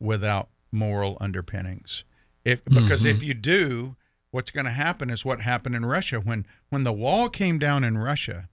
[0.00, 2.04] without moral underpinnings.
[2.44, 3.96] If because if you do,
[4.30, 7.82] what's going to happen is what happened in Russia when when the wall came down
[7.84, 8.48] in Russia.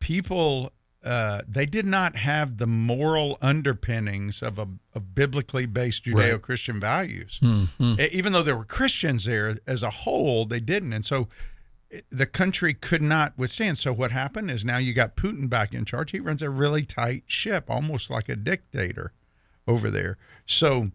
[0.00, 0.72] People
[1.04, 6.80] uh, they did not have the moral underpinnings of a of biblically based Judeo Christian
[6.80, 7.38] values.
[8.00, 11.28] E- Even though there were Christians there as a whole, they didn't, and so
[12.10, 13.78] the country could not withstand.
[13.78, 16.10] So what happened is now you got Putin back in charge.
[16.10, 19.12] He runs a really tight ship, almost like a dictator
[19.68, 20.18] over there.
[20.46, 20.90] So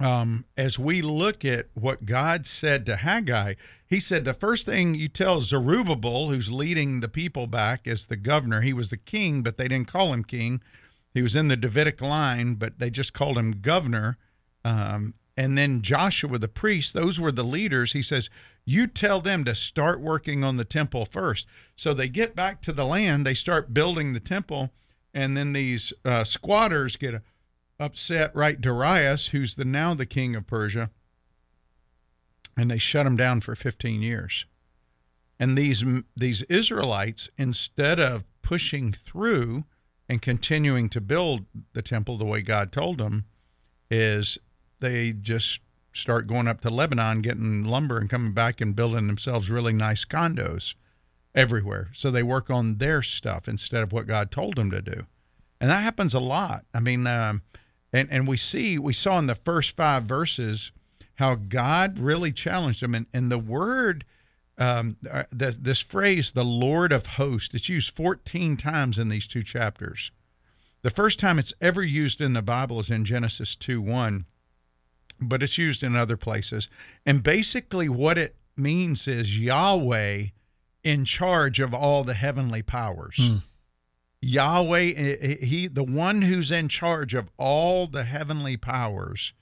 [0.00, 3.54] um, as we look at what God said to Haggai,
[3.86, 8.16] he said the first thing you tell Zerubbabel, who's leading the people back as the
[8.16, 10.60] governor, he was the king, but they didn't call him king.
[11.14, 14.18] He was in the Davidic line, but they just called him governor.
[14.64, 17.92] Um, and then Joshua the priest, those were the leaders.
[17.92, 18.28] He says,
[18.64, 21.48] You tell them to start working on the temple first.
[21.74, 24.70] So they get back to the land, they start building the temple,
[25.14, 27.22] and then these uh, squatters get
[27.80, 28.60] upset, right?
[28.60, 30.90] Darius, who's the now the king of Persia,
[32.56, 34.46] and they shut him down for 15 years.
[35.38, 35.84] And these
[36.16, 39.64] these Israelites, instead of pushing through
[40.08, 43.26] and continuing to build the temple the way God told them,
[43.90, 44.38] is
[44.80, 45.60] they just
[45.92, 50.04] start going up to Lebanon, getting lumber, and coming back and building themselves really nice
[50.04, 50.74] condos
[51.34, 51.90] everywhere.
[51.92, 55.06] So they work on their stuff instead of what God told them to do,
[55.60, 56.64] and that happens a lot.
[56.74, 57.42] I mean, um,
[57.92, 60.72] and and we see we saw in the first five verses
[61.16, 64.04] how God really challenged them, and and the word.
[64.60, 69.28] Um, uh, the, this phrase, the Lord of hosts, it's used 14 times in these
[69.28, 70.10] two chapters.
[70.82, 74.26] The first time it's ever used in the Bible is in Genesis 2 1,
[75.20, 76.68] but it's used in other places.
[77.06, 80.24] And basically, what it means is Yahweh
[80.82, 83.18] in charge of all the heavenly powers.
[84.20, 89.32] Yahweh, eh, eh, he the one who's in charge of all the heavenly powers.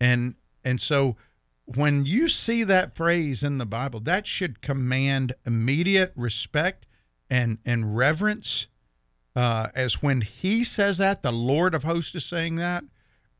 [0.00, 1.16] And and so
[1.64, 6.86] when you see that phrase in the Bible, that should command immediate respect
[7.30, 8.66] and and reverence.
[9.36, 12.82] Uh, as when he says that, the Lord of hosts is saying that,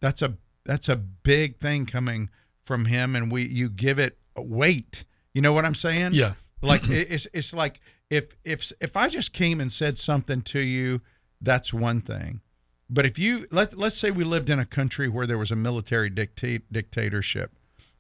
[0.01, 2.31] that's a that's a big thing coming
[2.64, 5.05] from him, and we you give it weight.
[5.35, 6.12] You know what I'm saying?
[6.12, 6.35] Yeah.
[6.62, 11.01] Like it's it's like if if if I just came and said something to you,
[11.40, 12.40] that's one thing.
[12.90, 15.57] But if you let let's say we lived in a country where there was a
[15.57, 17.53] military dictate, dictatorship,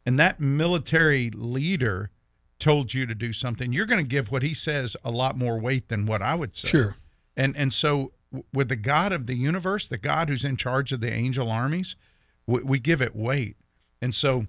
[0.06, 2.10] and that military leader
[2.58, 5.58] told you to do something, you're going to give what he says a lot more
[5.58, 6.68] weight than what I would say.
[6.68, 6.96] Sure.
[7.36, 8.12] And and so
[8.52, 11.96] with the God of the universe, the God who's in charge of the angel armies,
[12.46, 13.56] we, we give it weight.
[14.00, 14.46] And so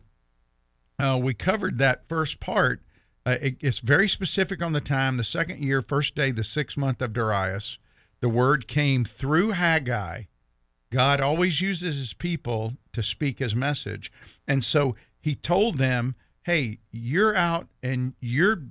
[1.00, 2.82] uh, we covered that first part.
[3.30, 5.18] Uh, it, it's very specific on the time.
[5.18, 7.78] The second year, first day, the sixth month of Darius,
[8.22, 10.24] the word came through Haggai.
[10.90, 14.12] God always uses his people to speak his message.
[14.48, 18.64] And so he told them, hey, you're out and you're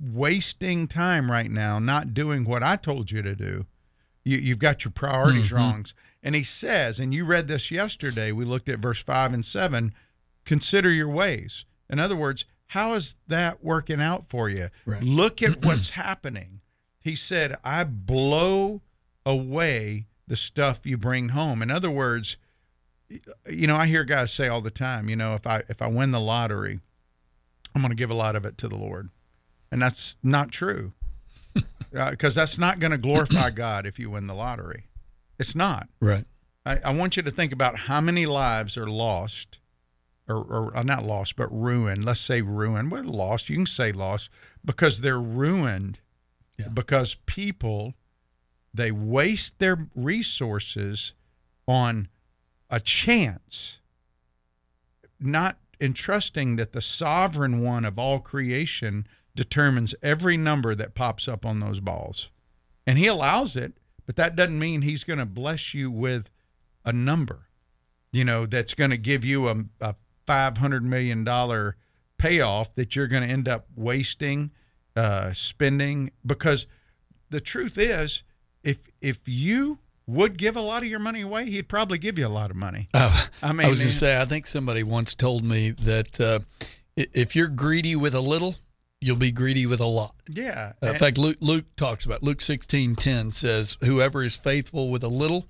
[0.00, 3.66] wasting time right now not doing what I told you to do.
[4.24, 5.84] You, you've got your priorities wrong.
[6.22, 9.92] And he says, and you read this yesterday, we looked at verse 5 and 7
[10.46, 11.66] consider your ways.
[11.90, 14.68] In other words, how is that working out for you?
[14.86, 15.02] Right.
[15.02, 16.60] Look at what's happening.
[17.02, 18.82] He said, I blow
[19.26, 21.62] away the stuff you bring home.
[21.62, 22.36] In other words,
[23.48, 25.88] you know, I hear guys say all the time, you know, if I if I
[25.88, 26.78] win the lottery,
[27.74, 29.10] I'm going to give a lot of it to the Lord.
[29.72, 30.92] And that's not true.
[31.92, 34.84] Uh, because that's not going to glorify God if you win the lottery.
[35.40, 35.88] It's not.
[36.00, 36.24] Right.
[36.64, 39.58] I, I want you to think about how many lives are lost,
[40.30, 42.04] or, or uh, not lost, but ruined.
[42.04, 42.90] Let's say ruined.
[42.90, 43.48] Well, lost.
[43.50, 44.30] You can say lost
[44.64, 46.00] because they're ruined
[46.58, 46.68] Yeah.
[46.72, 47.94] because people
[48.72, 51.12] they waste their resources
[51.66, 52.08] on
[52.70, 53.80] a chance,
[55.18, 61.44] not entrusting that the sovereign one of all creation determines every number that pops up
[61.44, 62.30] on those balls.
[62.86, 63.74] And he allows it,
[64.06, 66.30] but that doesn't mean he's going to bless you with
[66.84, 67.48] a number,
[68.12, 69.94] you know, that's going to give you a, a
[70.30, 71.26] $500 million
[72.18, 74.52] payoff that you're going to end up wasting,
[74.94, 76.10] uh, spending.
[76.24, 76.66] Because
[77.30, 78.22] the truth is,
[78.62, 82.26] if, if you would give a lot of your money away, he'd probably give you
[82.26, 82.88] a lot of money.
[82.94, 86.20] Uh, I I, mean, was going to say, I think somebody once told me that
[86.20, 86.40] uh,
[86.96, 88.56] if you're greedy with a little,
[89.00, 90.14] you'll be greedy with a lot.
[90.28, 90.74] Yeah.
[90.82, 95.02] Uh, in fact, Luke, Luke talks about Luke sixteen ten says, "Whoever is faithful with
[95.02, 95.46] a little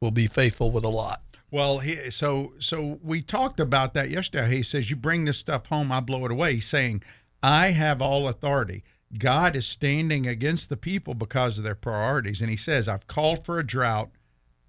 [0.00, 4.56] will be faithful with a lot." Well, he, so so we talked about that yesterday.
[4.56, 7.02] He says, "You bring this stuff home, I blow it away." He's saying,
[7.42, 8.84] "I have all authority."
[9.18, 13.44] God is standing against the people because of their priorities, and He says, "I've called
[13.44, 14.12] for a drought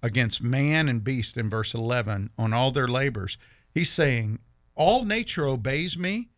[0.02, 3.38] against man and beast." In verse eleven, on all their labors,
[3.72, 4.40] He's saying,
[4.74, 6.30] "All nature obeys me,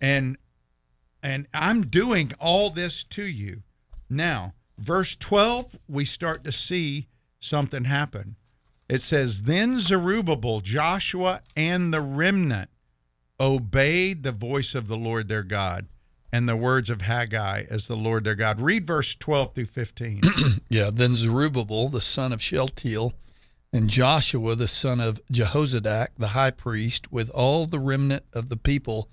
[0.00, 0.38] and
[1.22, 3.64] and I'm doing all this to you."
[4.08, 7.08] Now, verse twelve, we start to see
[7.38, 8.36] something happen.
[8.90, 12.70] It says, Then Zerubbabel, Joshua, and the remnant
[13.38, 15.86] obeyed the voice of the Lord their God
[16.32, 18.60] and the words of Haggai as the Lord their God.
[18.60, 20.22] Read verse 12 through 15.
[20.68, 20.90] Yeah.
[20.92, 23.12] Then Zerubbabel, the son of Shealtiel,
[23.72, 28.56] and Joshua, the son of Jehozadak, the high priest, with all the remnant of the
[28.56, 29.08] people,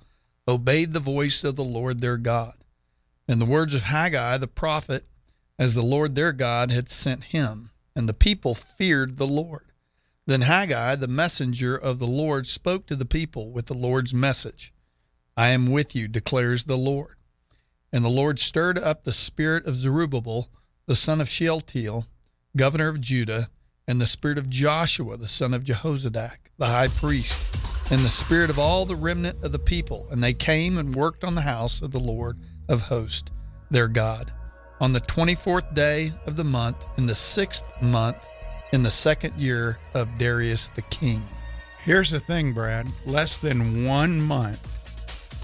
[0.48, 2.56] obeyed the voice of the Lord their God,
[3.28, 5.06] and the words of Haggai the prophet,
[5.60, 7.70] as the Lord their God had sent him.
[7.96, 9.67] And the people feared the Lord.
[10.28, 14.74] Then Haggai, the messenger of the Lord, spoke to the people with the Lord's message
[15.38, 17.16] I am with you, declares the Lord.
[17.94, 20.50] And the Lord stirred up the spirit of Zerubbabel,
[20.86, 22.08] the son of Shealtiel,
[22.58, 23.50] governor of Judah,
[23.88, 28.50] and the spirit of Joshua, the son of Jehozadak, the high priest, and the spirit
[28.50, 30.08] of all the remnant of the people.
[30.12, 32.38] And they came and worked on the house of the Lord
[32.68, 33.32] of hosts,
[33.72, 34.34] their God.
[34.82, 38.18] On the 24th day of the month, in the sixth month,
[38.72, 41.24] in the second year of Darius the king.
[41.84, 44.74] Here's the thing, Brad less than one month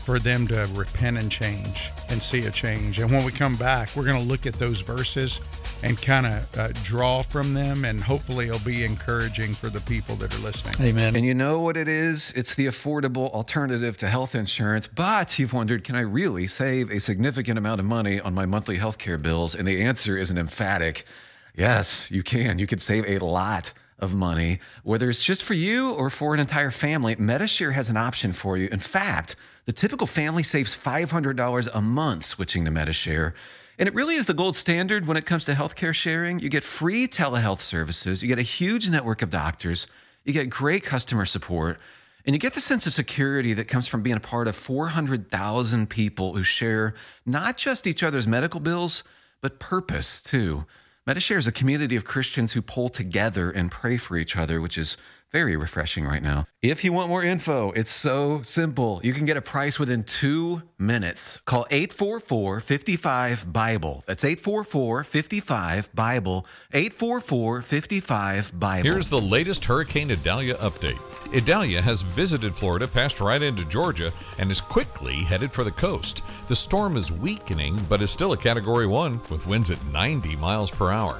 [0.03, 2.99] for them to repent and change and see a change.
[2.99, 5.39] And when we come back, we're going to look at those verses
[5.83, 10.15] and kind of uh, draw from them, and hopefully it'll be encouraging for the people
[10.15, 10.89] that are listening.
[10.89, 11.15] Amen.
[11.15, 12.31] And you know what it is?
[12.35, 14.87] It's the affordable alternative to health insurance.
[14.87, 18.77] But you've wondered, can I really save a significant amount of money on my monthly
[18.77, 19.55] healthcare bills?
[19.55, 21.05] And the answer is an emphatic
[21.55, 22.59] yes, you can.
[22.59, 26.39] You could save a lot of money, whether it's just for you or for an
[26.39, 27.15] entire family.
[27.15, 28.67] MediShare has an option for you.
[28.71, 29.35] In fact,
[29.65, 33.33] the typical family saves $500 a month switching to MediShare.
[33.79, 36.39] And it really is the gold standard when it comes to healthcare sharing.
[36.39, 39.87] You get free telehealth services, you get a huge network of doctors,
[40.25, 41.79] you get great customer support,
[42.25, 45.89] and you get the sense of security that comes from being a part of 400,000
[45.89, 46.93] people who share
[47.25, 49.03] not just each other's medical bills,
[49.41, 50.65] but purpose too.
[51.05, 54.77] MediShare is a community of Christians who pull together and pray for each other, which
[54.77, 54.95] is
[55.33, 56.45] very refreshing right now.
[56.61, 59.01] If you want more info, it's so simple.
[59.03, 61.41] You can get a price within two minutes.
[61.45, 64.03] Call 844 55 Bible.
[64.05, 66.45] That's 844 55 Bible.
[66.71, 68.83] 844 55 Bible.
[68.83, 70.99] Here's the latest Hurricane Idalia update.
[71.35, 76.21] Idalia has visited Florida, passed right into Georgia, and is quickly headed for the coast.
[76.47, 80.69] The storm is weakening, but is still a Category 1 with winds at 90 miles
[80.69, 81.19] per hour.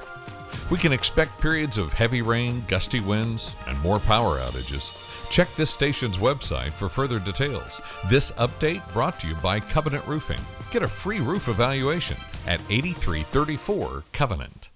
[0.70, 5.30] We can expect periods of heavy rain, gusty winds, and more power outages.
[5.30, 7.80] Check this station's website for further details.
[8.08, 10.40] This update brought to you by Covenant Roofing.
[10.70, 14.70] Get a free roof evaluation at 8334 Covenant.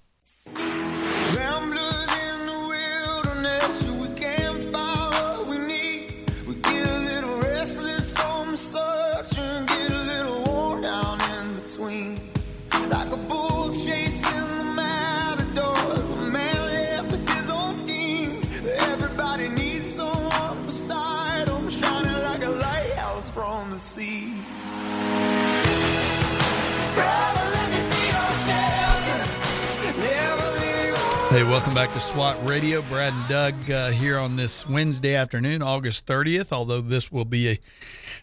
[31.39, 32.83] Hey, welcome back to SWAT Radio.
[32.83, 36.51] Brad and Doug uh, here on this Wednesday afternoon, August 30th.
[36.51, 37.61] Although this will be a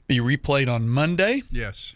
[0.05, 1.41] be replayed on Monday.
[1.49, 1.95] Yes.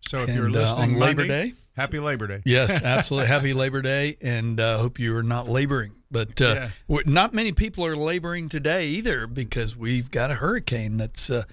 [0.00, 1.52] So if And, you're uh, listening on Labor Monday, Day?
[1.76, 2.42] happy Labor Day.
[2.44, 3.28] Yes, absolutely.
[3.28, 5.92] Happy Labor Day, and uh, hope you are not laboring.
[6.10, 6.98] But uh, Yeah.
[7.06, 11.44] not many people are laboring today either because we've got a hurricane that's uh,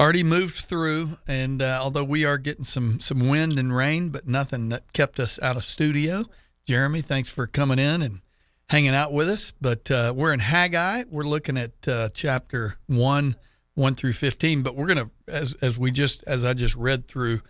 [0.00, 1.18] already moved through.
[1.28, 5.20] And uh, although we are getting some some wind and rain, but nothing that kept
[5.20, 6.24] us out of studio.
[6.64, 8.20] Jeremy, thanks for coming in and
[8.68, 9.52] hanging out with us.
[9.60, 11.04] But uh, we're in Haggai.
[11.10, 13.36] We're looking at uh, chapter one,
[13.74, 14.62] one through fifteen.
[14.62, 17.40] But we're gonna, as as we just as I just read through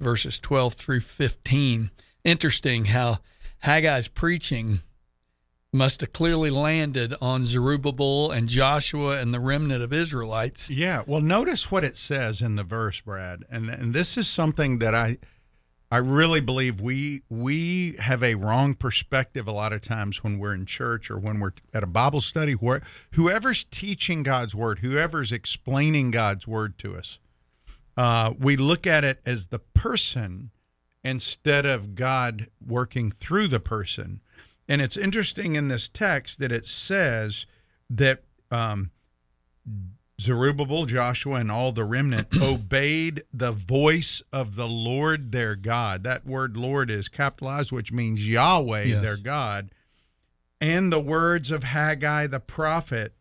[0.00, 1.90] verses twelve through fifteen.
[2.24, 3.18] Interesting how
[3.64, 4.80] Haggai's preaching
[5.72, 10.70] must have clearly landed on Zerubbabel and Joshua and the remnant of Israelites.
[10.70, 11.02] Yeah.
[11.06, 14.94] Well, notice what it says in the verse, Brad, and and this is something that
[14.94, 15.18] I
[15.90, 20.54] I really believe we we have a wrong perspective a lot of times when we're
[20.54, 25.32] in church or when we're at a Bible study where whoever's teaching God's word, whoever's
[25.32, 27.18] explaining God's word to us,
[27.96, 30.50] uh, we look at it as the person
[31.02, 34.20] instead of God working through the person.
[34.68, 37.46] And it's interesting in this text that it says
[37.88, 38.90] that um,
[40.20, 46.02] Zerubbabel, Joshua, and all the remnant obeyed the voice of the Lord their God.
[46.04, 49.02] That word Lord is capitalized, which means Yahweh Yes.
[49.02, 49.70] their God.
[50.60, 53.14] And the words of Haggai the prophet,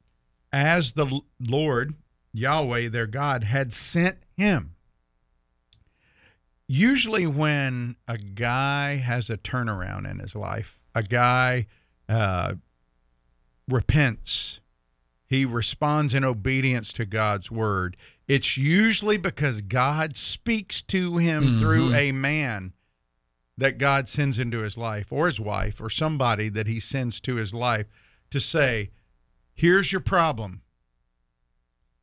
[0.51, 1.93] as the Lord,
[2.33, 4.73] Yahweh their God, had sent him.
[6.67, 11.67] Usually, when a guy has a turnaround in his life, a guy
[12.09, 12.55] uh,
[13.69, 14.59] repents,
[15.27, 17.97] he responds in obedience to God's word.
[18.27, 21.59] It's usually because God speaks to him mm-hmm.
[21.59, 22.73] through a man
[23.57, 27.35] that God sends into his life or his wife or somebody that he sends to
[27.35, 27.87] his life
[28.29, 28.89] to say,
[29.53, 30.61] Here's your problem.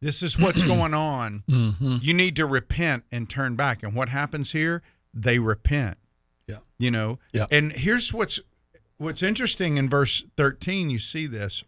[0.01, 1.45] This is what's going on.
[1.49, 1.97] Mm-hmm.
[2.03, 3.83] You need to repent and turn back.
[3.83, 4.83] And what happens here?
[5.15, 5.97] They repent.
[6.49, 6.59] Yeah.
[6.79, 7.21] You know?
[7.33, 7.47] Yeah.
[7.51, 8.41] And here's what's
[8.99, 11.65] what's interesting in verse 13, you see this.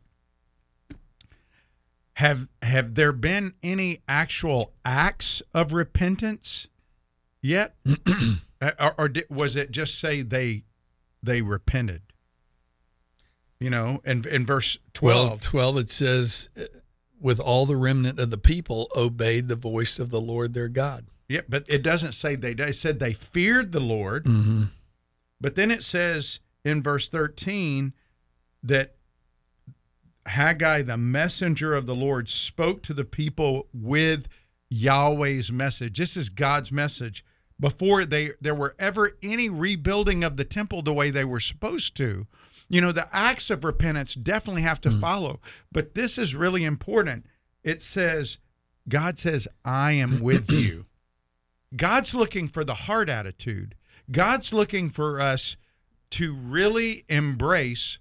[2.16, 6.68] Have have there been any actual acts of repentance
[7.42, 7.76] yet?
[8.58, 10.64] Uh, or, or did, was it just say they
[11.22, 12.00] they repented?
[13.60, 16.62] You know, and in verse 12, 12, 12 it says, uh,
[17.20, 21.04] with all the remnant of the people obeyed the voice of the Lord their God.
[21.28, 22.52] Yeah, but it doesn't say they.
[22.52, 24.24] It said they feared the Lord.
[24.24, 24.62] Mm-hmm.
[25.38, 27.92] But then it says in verse 13
[28.62, 28.95] that
[30.26, 34.28] Haggai, the messenger of the Lord, spoke to the people with
[34.70, 35.98] Yahweh's message.
[35.98, 37.24] This is God's message.
[37.58, 41.96] Before they there were ever any rebuilding of the temple the way they were supposed
[41.96, 42.26] to.
[42.68, 45.00] You know, the acts of repentance definitely have to hmm.
[45.00, 45.40] follow.
[45.72, 47.26] But this is really important.
[47.62, 48.38] It says,
[48.88, 50.86] God says, I am with you.
[51.76, 53.74] God's looking for the heart attitude.
[54.10, 55.56] God's looking for us
[56.10, 57.98] to really embrace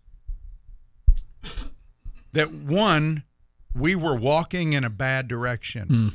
[2.35, 3.23] that one,
[3.73, 5.87] we were walking in a bad direction.
[5.87, 6.07] Hmm.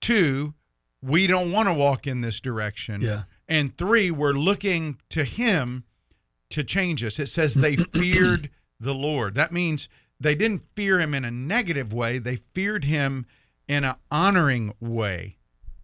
[0.00, 0.54] Two,
[1.02, 3.00] we don't want to walk in this direction.
[3.00, 3.24] Yeah.
[3.48, 5.84] And three, we're looking to Him
[6.50, 7.18] to change us.
[7.18, 8.50] It says they feared
[8.80, 9.34] the Lord.
[9.34, 13.26] That means they didn't fear Him in a negative way, they feared Him
[13.68, 15.38] in an honoring way.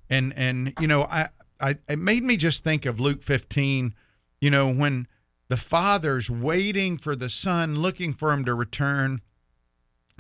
[0.09, 1.29] And, and you know, I,
[1.61, 3.95] I, it made me just think of Luke 15,
[4.41, 5.09] you know, when
[5.49, 9.21] the father's waiting for the son, looking for him to return.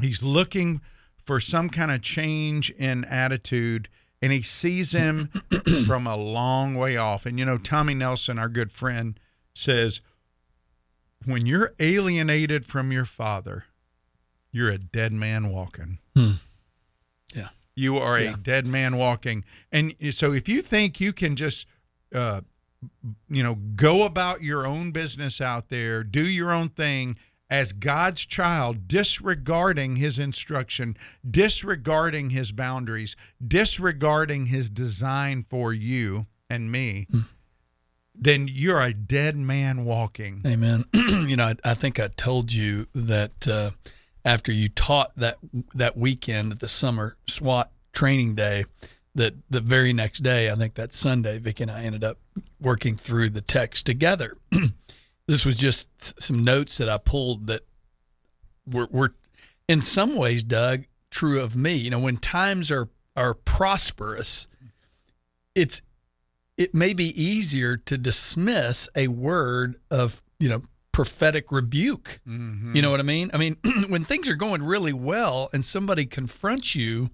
[0.01, 0.81] He's looking
[1.25, 3.89] for some kind of change in attitude,
[4.21, 5.29] and he sees him
[5.87, 7.27] from a long way off.
[7.27, 9.19] And you know, Tommy Nelson, our good friend,
[9.55, 10.01] says,
[11.25, 13.67] when you're alienated from your father,
[14.51, 15.99] you're a dead man walking.
[16.15, 17.49] Yeah.
[17.77, 18.35] You are Yeah.
[18.35, 19.45] a dead man walking.
[19.71, 21.67] And so if you think you can just,
[22.15, 22.41] uh,
[23.31, 27.17] you know, go about your own business out there, do your own thing
[27.53, 30.97] as God's child, disregarding his instruction,
[31.31, 33.15] disregarding his boundaries,
[33.47, 37.07] disregarding his design for you and me,
[38.15, 40.41] then you're a dead man walking.
[40.47, 40.87] Amen.
[40.95, 43.73] you know, I, I think I told you that uh,
[44.25, 45.37] after you taught that
[45.75, 48.65] that weekend at the summer SWAT training day,
[49.15, 52.17] that the very next day, I think that Sunday, Vicky and I ended up
[52.63, 54.39] working through the text together.
[55.27, 57.63] this was just some notes that I pulled that
[58.67, 59.15] were, were
[59.69, 61.75] in some ways, Doug, true of me.
[61.77, 64.47] You know, when times are are prosperous,
[65.55, 65.83] it's
[66.57, 70.63] it may be easier to dismiss a word of you know
[70.93, 72.75] prophetic rebuke Mhm.
[72.77, 73.57] you know what i mean i mean
[73.89, 77.09] when things are going really well and somebody confronts you,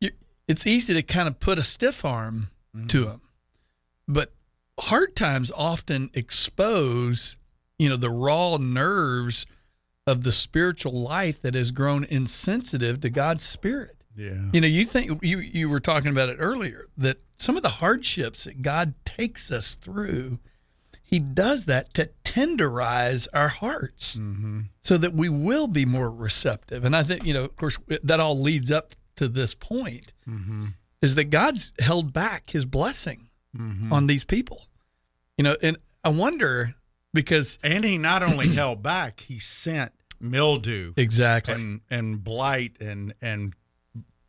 [0.00, 0.10] you
[0.46, 2.48] it's easy to kind of put a stiff arm
[2.86, 3.20] to them
[4.06, 4.32] but
[4.78, 7.36] hard times often expose
[7.78, 9.46] you know the raw nerves
[10.06, 14.50] of the spiritual life that has grown insensitive to god's spirit Yeah.
[14.52, 17.68] you know, you think you you were talking about it earlier that some of the
[17.68, 20.40] hardships that God takes us through,
[21.02, 24.62] He does that to tenderize our hearts, mm-hmm.
[24.80, 26.84] so that we will be more receptive.
[26.84, 30.66] And I think you know, of course, that all leads up to this point: mm-hmm.
[31.00, 33.92] is that God's held back His blessing mm-hmm.
[33.92, 34.66] on these people.
[35.38, 36.74] You know, and I wonder
[37.14, 43.14] because And he not only held back, he sent mildew exactly and and blight and
[43.22, 43.54] and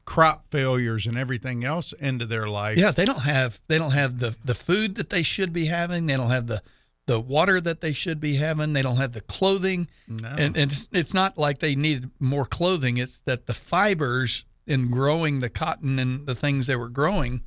[0.05, 2.77] crop failures and everything else into their life.
[2.77, 6.05] Yeah, they don't have they don't have the the food that they should be having.
[6.05, 6.61] They don't have the
[7.09, 8.73] the water that they should be having.
[8.73, 9.87] They don't have the clothing.
[10.07, 10.29] No.
[10.29, 12.97] And, and it's, it's not like they needed more clothing.
[12.97, 17.41] It's that the fibers in growing the cotton and the things they were growing,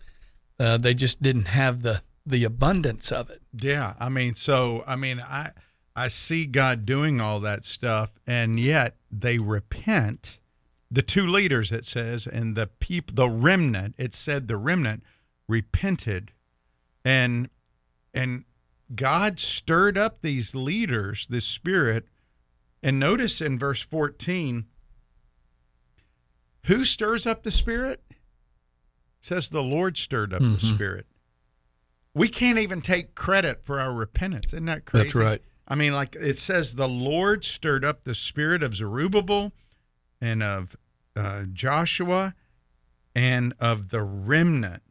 [0.58, 3.42] uh, they just didn't have the the abundance of it.
[3.52, 5.50] Yeah, I mean, so I mean, I
[5.94, 10.38] I see God doing all that stuff, and yet they repent.
[10.90, 13.94] The two leaders, it says, and the people, the remnant.
[13.96, 15.02] It said the remnant
[15.48, 16.32] repented,
[17.04, 17.48] and
[18.14, 18.44] and
[18.94, 22.06] God stirred up these leaders, this spirit.
[22.82, 24.66] And notice in verse fourteen,
[26.66, 28.02] who stirs up the spirit?
[28.10, 28.16] It
[29.20, 30.74] says the Lord stirred up the mm-hmm.
[30.74, 31.06] spirit
[32.14, 34.52] we can't even take credit for our repentance.
[34.52, 35.04] Isn't that crazy?
[35.04, 35.42] That's right.
[35.68, 39.52] I mean, like it says, the Lord stirred up the spirit of Zerubbabel
[40.20, 40.76] and of
[41.16, 42.34] uh, Joshua
[43.14, 44.82] and of the remnant.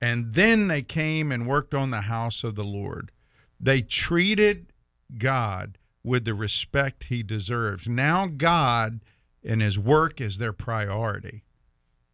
[0.00, 3.10] And then they came and worked on the house of the Lord.
[3.58, 4.72] They treated
[5.16, 7.88] God with the respect he deserves.
[7.88, 9.00] Now, God
[9.42, 11.44] and his work is their priority.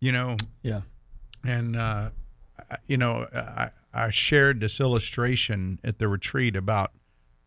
[0.00, 0.82] You know, Yeah.
[1.44, 2.10] and uh,
[2.86, 6.92] you know, I, I shared this illustration at the retreat about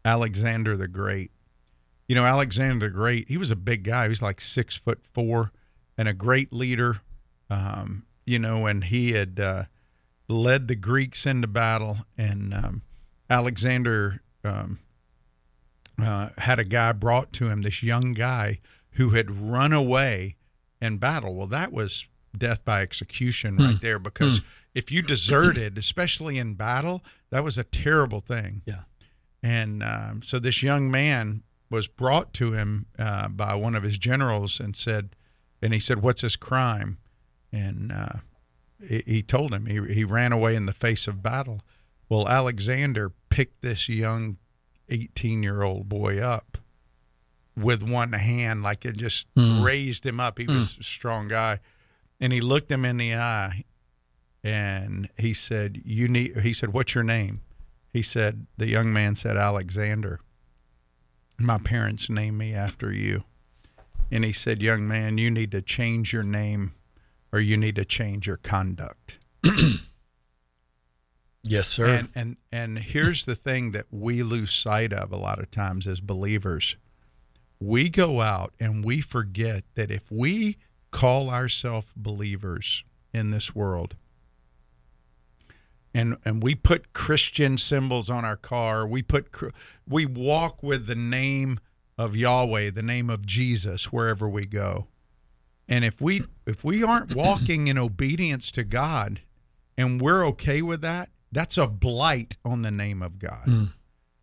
[0.03, 1.31] Alexander the Great.
[2.07, 4.03] You know, Alexander the Great, he was a big guy.
[4.03, 5.51] He was like six foot four
[5.97, 6.97] and a great leader.
[7.49, 9.63] Um, you know, and he had uh,
[10.27, 11.99] led the Greeks into battle.
[12.17, 12.81] And um,
[13.29, 14.79] Alexander um,
[16.01, 18.59] uh, had a guy brought to him, this young guy
[18.91, 20.35] who had run away
[20.81, 21.35] in battle.
[21.35, 22.07] Well, that was
[22.38, 24.41] death by execution right there because
[24.73, 28.61] if you deserted, especially in battle, that was a terrible thing.
[28.65, 28.81] Yeah.
[29.41, 33.97] And um, so this young man was brought to him uh, by one of his
[33.97, 35.15] generals and said,
[35.61, 36.97] and he said, "What's his crime?"
[37.51, 38.19] And uh,
[38.88, 41.61] he, he told him he he ran away in the face of battle.
[42.09, 44.38] Well, Alexander picked this young
[44.89, 46.57] eighteen year old boy up
[47.55, 50.39] with one hand, like it just raised him up.
[50.39, 51.59] He was a strong guy,
[52.20, 53.64] and he looked him in the eye,
[54.43, 57.41] and he said, "You need." He said, "What's your name?"
[57.91, 60.20] He said, "The young man said Alexander.
[61.39, 63.24] My parents named me after you."
[64.11, 66.74] And he said, "Young man, you need to change your name,
[67.32, 69.20] or you need to change your conduct."
[71.43, 71.86] Yes, sir.
[71.86, 75.86] And and and here's the thing that we lose sight of a lot of times
[75.86, 76.78] as believers.
[77.59, 80.57] We go out and we forget that if we
[80.93, 82.83] call ourselves believers
[83.13, 83.95] in this world
[85.93, 89.27] and and we put Christian symbols on our car, we put
[89.87, 91.59] we walk with the name
[91.97, 94.87] of Yahweh, the name of Jesus, wherever we go.
[95.69, 99.21] And if we if we aren't walking in obedience to God,
[99.77, 103.45] and we're okay with that, that's a blight on the name of God.
[103.45, 103.73] Mm.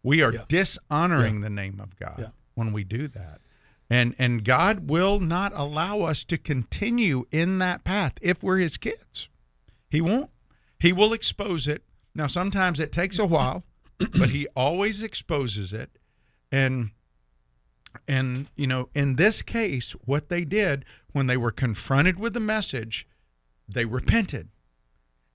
[0.02, 0.44] We are Yeah.
[0.48, 2.28] dishonoring the name of God Yeah.
[2.54, 3.40] when we do that.
[3.90, 8.76] And and God will not allow us to continue in that path if we're his
[8.76, 9.28] kids.
[9.90, 10.30] He won't.
[10.78, 11.82] He will expose it.
[12.14, 13.64] Now sometimes it takes a while,
[13.98, 15.90] but he always exposes it.
[16.52, 16.90] And
[18.06, 22.40] and you know, in this case, what they did when they were confronted with the
[22.40, 23.08] message,
[23.68, 24.50] they repented.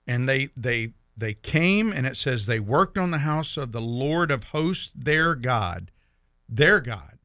[0.06, 3.80] And they they they came and it says they worked on the house of the
[3.80, 5.90] Lord of hosts, their God.
[6.48, 7.15] Their God.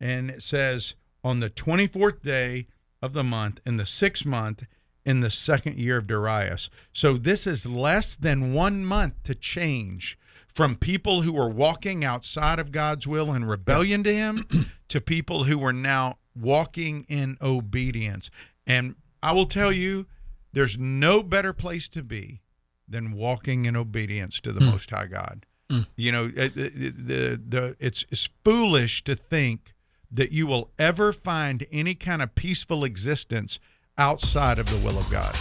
[0.00, 2.66] And it says on the 24th day
[3.02, 4.64] of the month in the sixth month
[5.04, 6.70] in the second year of Darius.
[6.92, 12.58] So this is less than one month to change from people who were walking outside
[12.58, 14.44] of God's will and rebellion to Him
[14.88, 18.30] to people who were now walking in obedience.
[18.66, 20.06] And I will tell you,
[20.52, 22.40] there's no better place to be
[22.88, 24.72] than walking in obedience to the hmm.
[24.72, 25.46] Most High God.
[25.70, 25.80] Hmm.
[25.96, 29.74] You know, the, the, the it's, it's foolish to think
[30.12, 33.60] that you will ever find any kind of peaceful existence
[33.98, 35.36] outside of the will of God.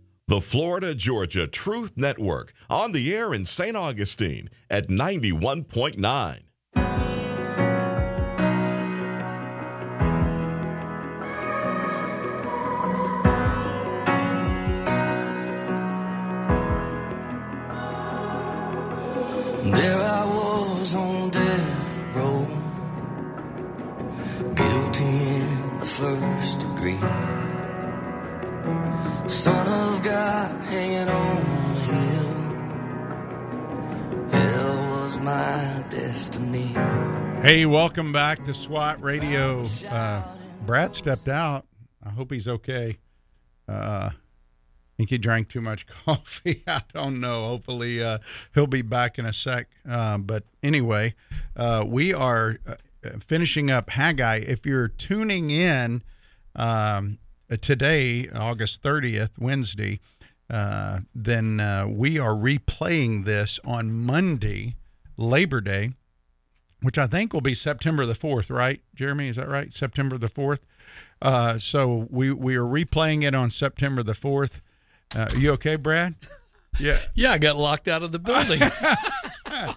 [0.31, 3.75] The Florida Georgia Truth Network on the air in St.
[3.75, 6.39] Augustine at 91.9.
[19.65, 22.47] There I was on death row,
[24.55, 27.40] guilty in the first degree.
[29.31, 32.35] Son of God hanging on hill.
[34.29, 36.75] Hell was my destiny.
[37.41, 39.65] Hey, welcome back to SWAT Radio.
[39.87, 40.21] Uh,
[40.65, 41.65] Brad stepped out.
[42.05, 42.97] I hope he's okay.
[43.69, 44.13] Uh, I
[44.97, 46.61] think he drank too much coffee.
[46.67, 47.47] I don't know.
[47.47, 48.17] Hopefully, uh,
[48.53, 49.69] he'll be back in a sec.
[49.89, 51.15] Uh, but anyway,
[51.55, 52.73] uh, we are uh,
[53.25, 54.39] finishing up Haggai.
[54.45, 56.03] If you're tuning in
[56.53, 57.17] um,
[57.57, 59.99] today, August 30th, Wednesday,
[60.49, 64.75] uh, then uh, we are replaying this on Monday,
[65.17, 65.91] Labor Day
[66.81, 68.81] which I think will be September the 4th, right?
[68.95, 69.71] Jeremy, is that right?
[69.71, 70.61] September the 4th.
[71.21, 74.61] Uh, so we, we are replaying it on September the 4th.
[75.15, 76.15] Uh, you okay, Brad?
[76.79, 77.01] Yeah.
[77.15, 78.61] Yeah, I got locked out of the building.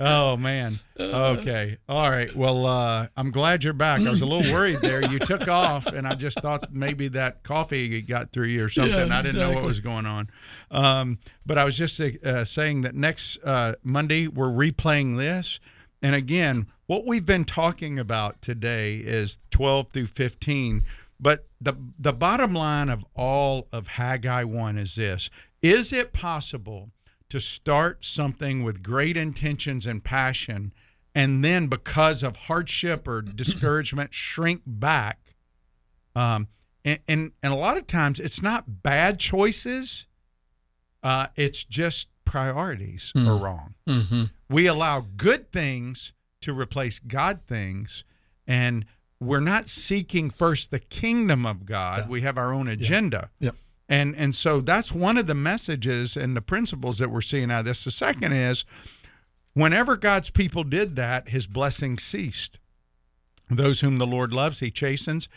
[0.00, 0.74] Oh, man.
[0.98, 1.76] Okay.
[1.88, 2.34] All right.
[2.34, 4.00] Well, uh, I'm glad you're back.
[4.00, 5.02] I was a little worried there.
[5.02, 9.08] You took off, and I just thought maybe that coffee got through you or something.
[9.08, 10.30] Yeah, I didn't know what was going on.
[10.70, 15.58] Um, but I was just uh, saying that next uh, Monday, we're replaying this.
[16.00, 20.84] And again, what we've been talking about today is 12 through 15.
[21.20, 25.30] But the the bottom line of all of Haggai 1 is this
[25.62, 26.90] Is it possible
[27.30, 30.72] to start something with great intentions and passion
[31.14, 35.34] and then because of hardship or discouragement shrink back?
[36.14, 36.48] Um,
[36.84, 40.06] and, and, and a lot of times it's not bad choices,
[41.02, 43.74] uh, it's just priorities are wrong.
[44.48, 46.12] We allow good things
[46.42, 48.04] to replace God things,
[48.46, 48.84] and
[49.20, 52.08] we're not seeking first the kingdom of God.
[52.08, 53.30] We have our own agenda.
[53.40, 53.56] Yep.
[53.88, 57.60] And and so that's one of the messages and the principles that we're seeing out
[57.60, 57.84] of this.
[57.84, 58.64] The second is
[59.54, 62.58] whenever God's people did that, his blessing ceased.
[63.48, 65.28] Those whom the Lord loves, he chastens.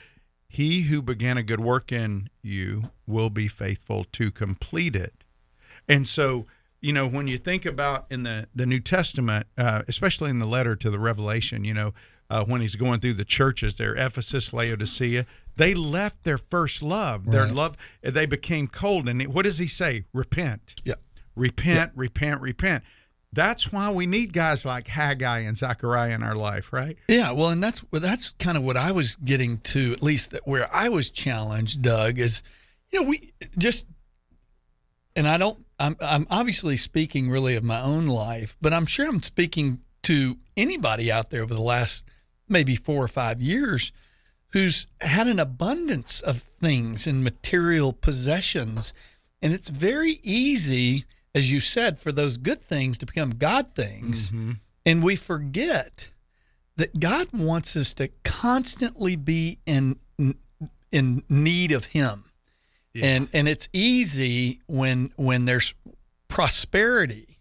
[0.49, 5.23] He who began a good work in you will be faithful to complete it.
[5.87, 6.45] And so,
[6.81, 10.45] you know, when you think about in the, the New Testament, uh, especially in the
[10.45, 11.93] letter to the Revelation, you know,
[12.31, 15.25] uh, when he's going through the churches there, Ephesus, Laodicea,
[15.57, 17.25] they left their first love.
[17.31, 17.53] Their Right.
[17.53, 19.09] love, they became cold.
[19.09, 20.05] And what does he say?
[20.13, 20.75] Repent.
[20.85, 20.95] Yeah.
[21.35, 22.83] Repent, repent, repent.
[23.33, 26.97] That's why we need guys like Haggai and Zechariah in our life, right?
[27.07, 30.31] Yeah, well, and that's well, that's kind of what I was getting to, at least
[30.31, 32.43] that where I was challenged, Doug, is
[32.91, 33.87] you know we just,
[35.15, 39.07] and I don't, I'm I'm obviously speaking really of my own life, but I'm sure
[39.07, 42.03] I'm speaking to anybody out there over the last
[42.51, 43.91] maybe four or five years
[44.49, 48.93] who's had an abundance of things and material possessions,
[49.41, 54.29] and it's very easy, as you said, for those good things to become God things,
[54.29, 54.51] mm-hmm.
[54.85, 56.09] and we forget
[56.75, 59.97] that God wants us to constantly be in
[60.91, 62.25] in need of Him,
[62.93, 65.73] and and it's easy when when there's
[66.27, 67.39] prosperity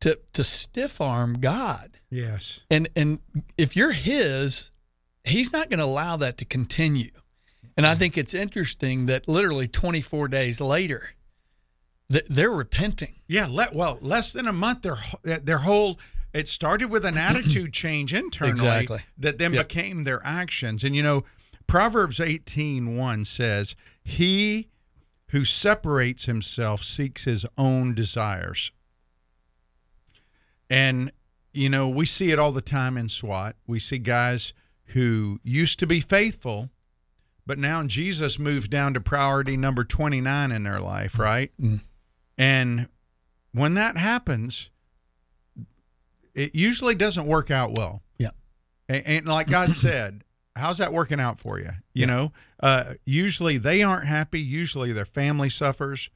[0.00, 2.60] to to stiff arm God, Yes.
[2.70, 3.18] and and
[3.56, 4.70] if you're His,
[5.24, 7.10] He's not going to allow that to continue.
[7.76, 11.10] And I think it's interesting that literally 24 days later,
[12.08, 13.16] they're repenting.
[13.28, 14.96] Yeah, let, well, less than a month, their
[15.40, 15.98] their whole
[16.32, 19.00] it started with an attitude change internally Exactly.
[19.18, 19.68] that then Yep.
[19.68, 20.82] became their actions.
[20.82, 21.24] And you know,
[21.66, 24.68] Proverbs 18:1 says, "He
[25.28, 28.72] who separates himself seeks his own desires."
[30.70, 31.12] And
[31.52, 33.56] you know, we see it all the time in SWAT.
[33.66, 34.52] We see guys
[34.86, 36.70] who used to be faithful,
[37.46, 41.50] but now Jesus moves down to priority number 29 in their life, right?
[42.36, 42.88] And
[43.52, 44.70] when that happens,
[46.34, 48.02] it usually doesn't work out well.
[48.18, 48.30] Yeah.
[48.88, 50.22] And, and like God said,
[50.56, 51.70] how's that working out for you?
[51.92, 52.32] You know,
[52.62, 54.40] uh, usually they aren't happy.
[54.40, 56.10] Usually their family suffers.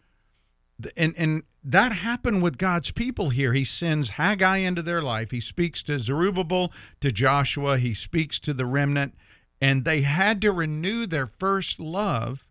[0.96, 3.52] And, and that happened with God's people here.
[3.52, 5.30] He sends Haggai into their life.
[5.30, 7.78] He speaks to Zerubbabel, to Joshua.
[7.78, 9.14] He speaks to the remnant.
[9.60, 12.46] And they had to renew their first love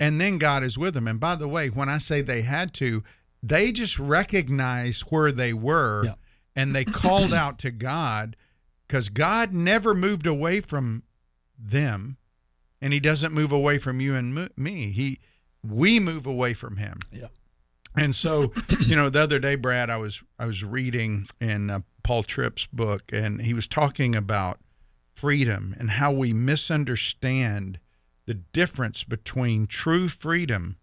[0.00, 1.08] and then God is with them.
[1.08, 3.02] And by the way, when I say they had to,
[3.42, 6.14] they just recognized where they were Yeah.
[6.56, 8.36] and they called out to God
[8.86, 11.02] because God never moved away from
[11.58, 12.16] them
[12.80, 14.92] and he doesn't move away from you and me.
[14.92, 15.18] He
[15.64, 17.00] we move away from him.
[17.12, 17.26] Yeah.
[17.98, 21.80] And so, you know, the other day, Brad, I was I was reading in uh,
[22.02, 24.60] Paul Tripp's book, and he was talking about
[25.14, 27.80] freedom and how we misunderstand
[28.26, 30.76] the difference between true freedom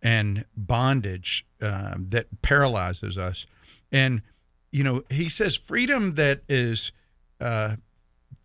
[0.00, 3.46] and bondage uh, that paralyzes us.
[3.90, 4.22] And
[4.70, 6.92] you know, he says freedom that is
[7.40, 7.76] uh,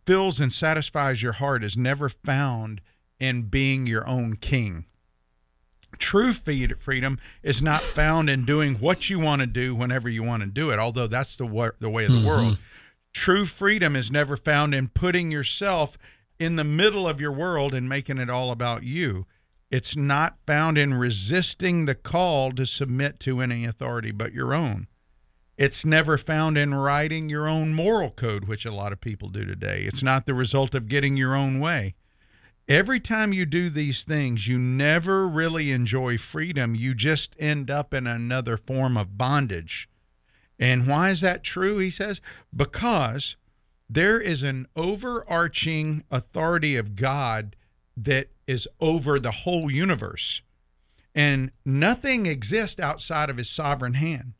[0.05, 2.82] fills and satisfies your heart is never found
[3.19, 4.86] in being your own king.
[5.97, 10.23] True feed- freedom is not found in doing what you want to do whenever you
[10.23, 12.53] want to do it, although that's the, wa- the way of the world.
[12.53, 12.61] Mm-hmm.
[13.13, 15.97] True freedom is never found in putting yourself
[16.39, 19.25] in the middle of your world and making it all about you.
[19.71, 24.88] It's not found in resisting the call to submit to any authority but your own.
[25.57, 29.43] It's never found in writing your own moral code, which a lot of people do
[29.43, 29.81] today.
[29.81, 31.95] It's not the result of getting your own way.
[32.68, 36.76] Every time you do these things, you never really enjoy freedom.
[36.76, 39.88] You just end up in another form of bondage.
[40.59, 41.78] And why is that true?
[41.78, 42.20] He says,
[42.53, 43.38] because
[43.89, 47.55] there is an overarching authority of God
[47.95, 50.41] that is over the whole universe.
[51.15, 54.34] And nothing exists outside of his sovereign hand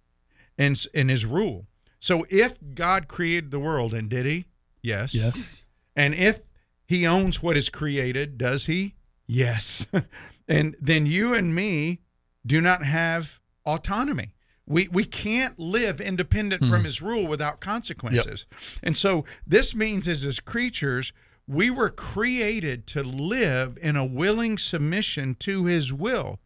[0.58, 1.68] and, and his rule.
[2.00, 4.48] So if God created the world, and did he?
[4.84, 5.16] Yes.
[5.16, 5.64] Yes.
[5.96, 6.47] And if
[6.88, 8.96] he owns what is created, does he?
[9.28, 9.86] Yes.
[10.48, 12.00] and then you and me
[12.46, 14.34] do not have autonomy.
[14.66, 16.86] We we can't live independent from hmm.
[16.86, 18.46] his rule without consequences.
[18.84, 21.14] And so this means as his creatures,
[21.48, 26.40] we were created to live in a willing submission to his will.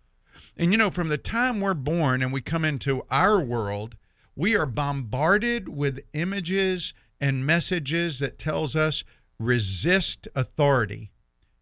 [0.56, 3.96] And you know, from the time we're born and we come into our world,
[4.36, 9.04] we are bombarded with images and messages that tells us
[9.42, 11.12] resist authority.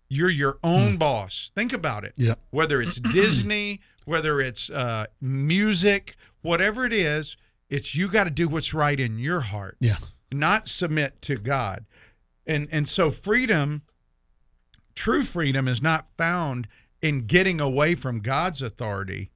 [0.09, 1.51] You're your own boss.
[1.55, 2.13] Think about it.
[2.17, 2.39] Yep.
[2.51, 7.37] Whether it's Disney, whether it's uh, music, whatever it is,
[7.69, 9.97] it's you got to do what's right in your heart Yeah.
[10.31, 11.85] not submit to God.
[12.47, 13.83] And and so freedom,
[14.95, 16.67] true freedom is not found
[17.01, 19.29] in getting away from God's authority.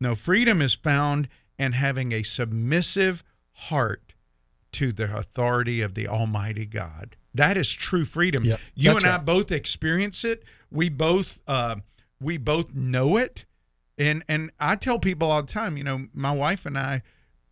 [0.00, 1.28] No, freedom is found
[1.58, 3.22] in having a submissive
[3.52, 4.14] heart
[4.72, 7.16] to the authority of the Almighty God.
[7.36, 8.44] That is true freedom.
[8.44, 10.42] Yep, you that's and I both experience it.
[10.70, 11.76] We both uh,
[12.20, 13.44] we both know it.
[13.98, 17.02] And and I tell people all the time, you know, my wife and I,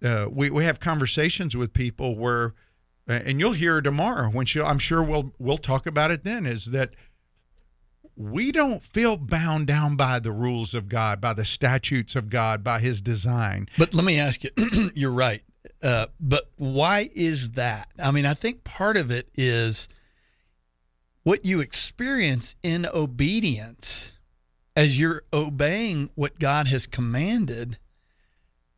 [0.05, 2.55] uh, we we have conversations with people where,
[3.07, 6.45] and you'll hear tomorrow when she, I'm sure we'll we'll talk about it then.
[6.45, 6.95] Is that
[8.17, 12.63] we don't feel bound down by the rules of God, by the statutes of God,
[12.63, 13.69] by His design.
[13.79, 14.51] But let me ask you,
[14.95, 15.43] you're right.
[15.83, 17.89] Uh, but why is that?
[17.99, 19.89] I mean, I think part of it is
[21.23, 24.13] what you experience in obedience
[24.77, 27.79] as you're obeying what God has commanded.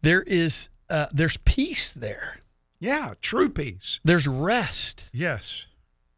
[0.02, 2.38] There is uh, there's peace there.
[2.78, 4.00] Yeah, true peace.
[4.04, 5.04] There's rest.
[5.12, 5.66] Yes.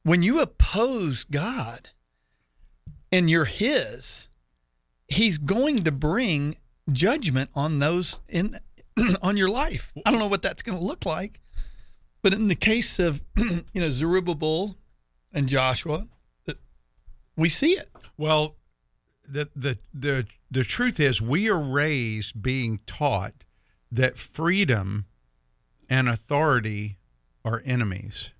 [0.02, 1.90] When you oppose God
[3.10, 4.28] and you're His,
[5.06, 6.56] He's going to bring
[6.92, 8.56] judgment on those in
[9.22, 9.92] on your life.
[10.05, 11.40] I don't know what that's going to look like,
[12.22, 14.76] but in the case of you know Zerubbabel
[15.32, 16.07] and Joshua,
[16.49, 16.55] uh,
[17.36, 17.88] we see it.
[18.16, 18.57] Well,
[19.28, 23.44] the the the the truth is, we are raised being taught
[23.90, 25.07] that freedom
[25.88, 26.99] and authority
[27.44, 28.32] are enemies,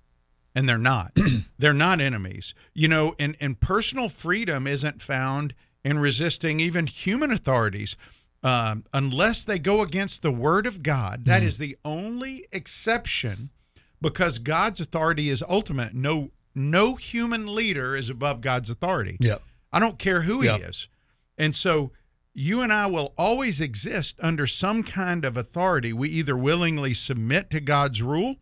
[0.53, 1.17] and they're not.
[1.57, 2.53] they're not enemies.
[2.73, 5.53] You know, and and personal freedom isn't found
[5.83, 7.95] in resisting even human authorities.
[8.41, 13.49] Um, unless they go against the word of God, That is the only exception
[14.01, 15.93] because God's authority is ultimate.
[15.93, 19.17] No, no human leader is above God's authority.
[19.19, 19.41] Yep.
[19.73, 20.57] I don't care who Yep.
[20.57, 20.87] he is.
[21.37, 21.91] And so
[22.33, 25.91] you and I will always exist under some kind of authority.
[25.91, 28.37] We either willingly submit to God's rule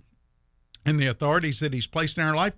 [0.85, 2.53] and the authorities that he's placed in our life,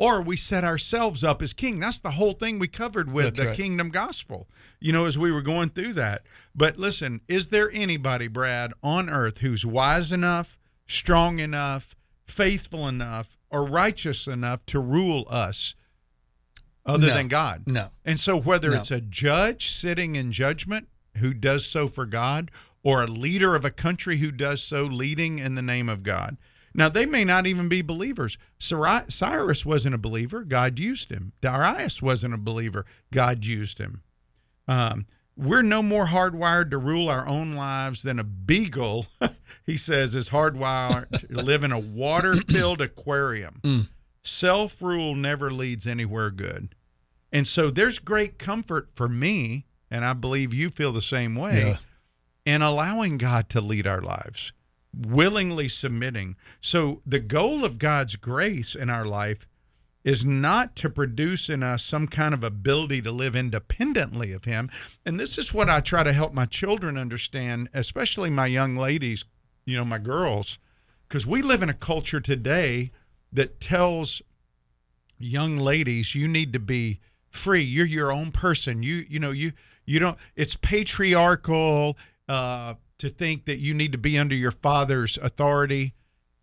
[0.00, 1.78] or we set ourselves up as king.
[1.78, 3.56] That's the whole thing we covered with That's the right.
[3.56, 4.48] kingdom gospel,
[4.80, 6.22] you know, as we were going through that.
[6.54, 11.94] But listen, is there anybody, Brad, on earth who's wise enough, strong enough,
[12.26, 15.74] faithful enough, or righteous enough to rule us
[16.86, 17.14] other No.
[17.14, 17.64] than God?
[17.66, 17.90] No.
[18.02, 18.78] And so, whether No.
[18.78, 20.88] it's a judge sitting in judgment
[21.18, 22.50] who does so for God,
[22.82, 26.38] or a leader of a country who does so leading in the name of God.
[26.74, 28.38] Now, they may not even be believers.
[28.58, 30.44] Cyrus wasn't a believer.
[30.44, 31.32] God used him.
[31.40, 32.86] Darius wasn't a believer.
[33.12, 34.02] God used him.
[34.68, 35.06] Um,
[35.36, 39.06] we're no more hardwired to rule our own lives than a beagle,
[39.66, 43.88] he says, is hardwired to live in a water filled aquarium.
[44.22, 46.74] Self rule never leads anywhere good.
[47.32, 51.60] And so there's great comfort for me, and I believe you feel the same way,
[51.70, 51.76] Yeah.
[52.44, 54.52] in allowing God to lead our lives,
[54.96, 56.36] willingly submitting.
[56.60, 59.46] So the goal of God's grace in our life
[60.02, 64.70] is not to produce in us some kind of ability to live independently of Him.
[65.04, 69.24] And this is what I try to help my children understand, especially my young ladies,
[69.66, 70.58] you know, my girls,
[71.06, 72.90] because we live in a culture today
[73.32, 74.22] that tells
[75.20, 79.52] young ladies you need to be free you're your own person you you know you
[79.84, 81.96] you don't it's patriarchal
[82.28, 85.94] uh to think that you need to be under your father's authority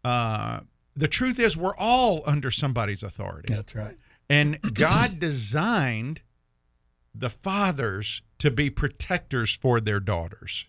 [0.03, 0.60] uh
[0.95, 3.97] the truth is we're all under somebody's authority That's right.
[4.30, 6.22] and God designed
[7.20, 10.68] the fathers to be protectors for their daughters.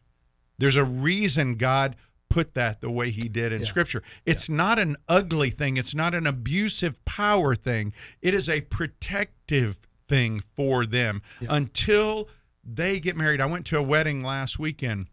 [0.59, 1.97] There's a reason God
[2.31, 4.03] put that the way he did in scripture.
[4.27, 7.93] It's not an ugly thing, it's not an abusive power thing.
[8.23, 9.79] It is a protective
[10.09, 12.29] thing for them until
[12.65, 13.41] they get married.
[13.41, 15.07] I went to a wedding last weekend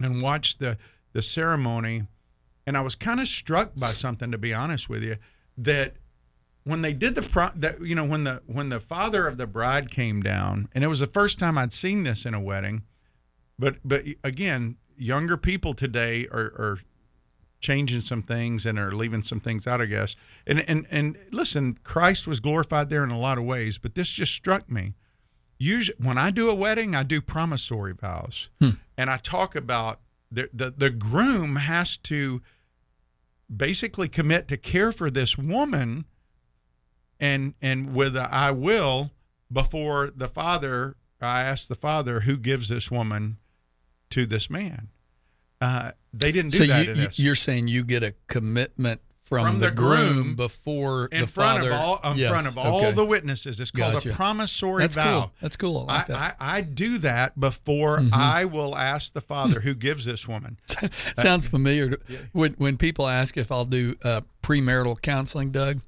[0.00, 0.78] and watched the
[1.12, 2.02] the ceremony
[2.66, 5.16] and I was kind of struck by something to be honest with you
[5.56, 5.94] that
[6.64, 9.46] when they did the pro that you know when the when the father of the
[9.46, 12.82] bride came down and it was the first time I'd seen this in a wedding
[13.58, 16.78] but but again younger people today are, are
[17.60, 20.14] changing some things and are leaving some things out I guess.
[20.46, 24.10] And and and listen Christ was glorified there in a lot of ways but this
[24.10, 24.94] just struck me.
[25.58, 28.70] Usually when I do a wedding I do promissory vows hmm.
[28.98, 32.42] And I talk about the, the the groom has to
[33.54, 36.04] basically commit to care for this woman
[37.18, 39.12] and and with a I will
[39.50, 43.38] before the father I asked the father who gives this woman
[44.10, 44.88] to this man.
[45.60, 49.58] Uh, they didn't do So that you, you're saying you get a commitment from, From
[49.58, 51.70] the, the groom, groom before in the front father.
[51.70, 52.92] of all in Yes, front of all okay.
[52.92, 53.60] the witnesses.
[53.60, 54.10] It's called Gotcha.
[54.10, 55.20] a promissory That's vow.
[55.20, 55.32] cool.
[55.42, 55.86] That's cool.
[55.88, 56.16] I like that.
[56.16, 56.42] Mm-hmm.
[56.42, 60.58] I, I, do that before I will ask the father who gives this woman.
[61.16, 61.90] Sounds familiar.
[61.90, 62.00] to-
[62.32, 65.80] When when people ask if I'll do uh, premarital counseling, Doug,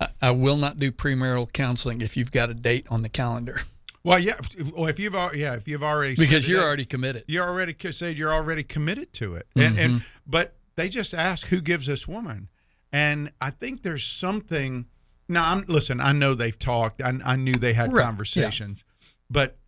[0.00, 3.60] I, I will not do premarital counseling if you've got a date on the calendar
[4.04, 4.34] Well, yeah.
[4.76, 7.24] Well, if you've yeah, if you've already because you're up, already committed.
[7.26, 10.06] you already said you're already committed to it, and and Mm-hmm.
[10.26, 12.48] but they just ask who gives this woman,
[12.96, 14.86] and I think there's something.
[15.28, 16.00] Now, I'm listen.
[16.00, 17.02] I know they've talked.
[17.02, 18.06] I, I knew they had Right, yeah.
[18.06, 18.84] conversations,
[19.30, 19.58] but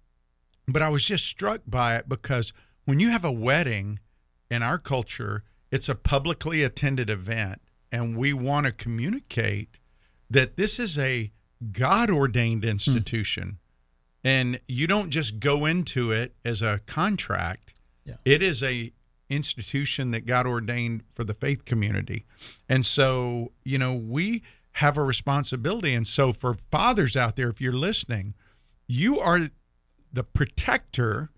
[0.66, 2.52] but I was just struck by it because
[2.84, 3.98] when you have a wedding
[4.50, 7.60] in our culture, it's a publicly attended event,
[7.92, 9.78] and we want to communicate
[10.30, 11.30] that this is a
[11.72, 12.70] God ordained Hmm.
[12.70, 13.58] institution,
[14.24, 17.74] and you don't just go into it as a contract.
[18.04, 18.14] Yeah.
[18.24, 18.92] It is a
[19.28, 22.24] institution that God ordained for the faith community,
[22.68, 24.42] and so you know we
[24.78, 25.92] have a responsibility.
[25.92, 28.34] And so for fathers out there, if you're listening,
[28.86, 29.40] you are
[30.12, 31.30] the protector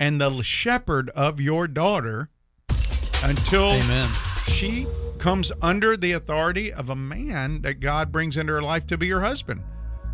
[0.00, 2.28] and the shepherd of your daughter
[3.22, 4.08] until Amen.
[4.48, 4.86] she
[5.18, 9.08] comes under the authority of a man that God brings into her life to be
[9.10, 9.62] her husband.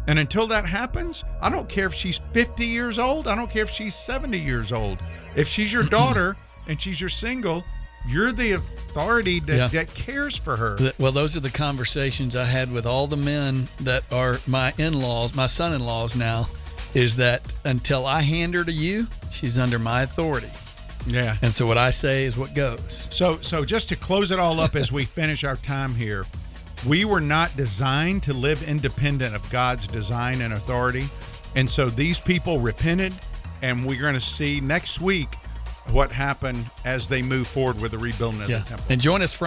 [0.07, 3.63] And until that happens, I don't care if she's 50 years old, I don't care
[3.63, 4.99] if she's 70 years old.
[5.37, 6.37] If she's your daughter
[6.69, 7.65] and she's your single,
[8.07, 9.69] you're the authority that, Yeah.
[9.69, 10.93] that cares for her.
[10.99, 15.35] Well, those are the conversations I had with all the men that are my in-laws,
[15.35, 16.49] my son-in-laws now.
[16.95, 20.49] Is that until I hand her to you, she's under my authority,
[21.07, 21.37] Yeah.
[21.43, 23.09] and so what I say is what goes.
[23.11, 26.25] So, so just to close it all up as we finish our time here,
[26.87, 31.09] we were not designed to live independent of God's design and authority,
[31.55, 33.13] and so these people repented,
[33.61, 35.29] and we're going to see next week
[35.93, 38.87] what happened as they move forward with the rebuilding of Yeah, the temple.
[38.91, 39.47] and join us Friday.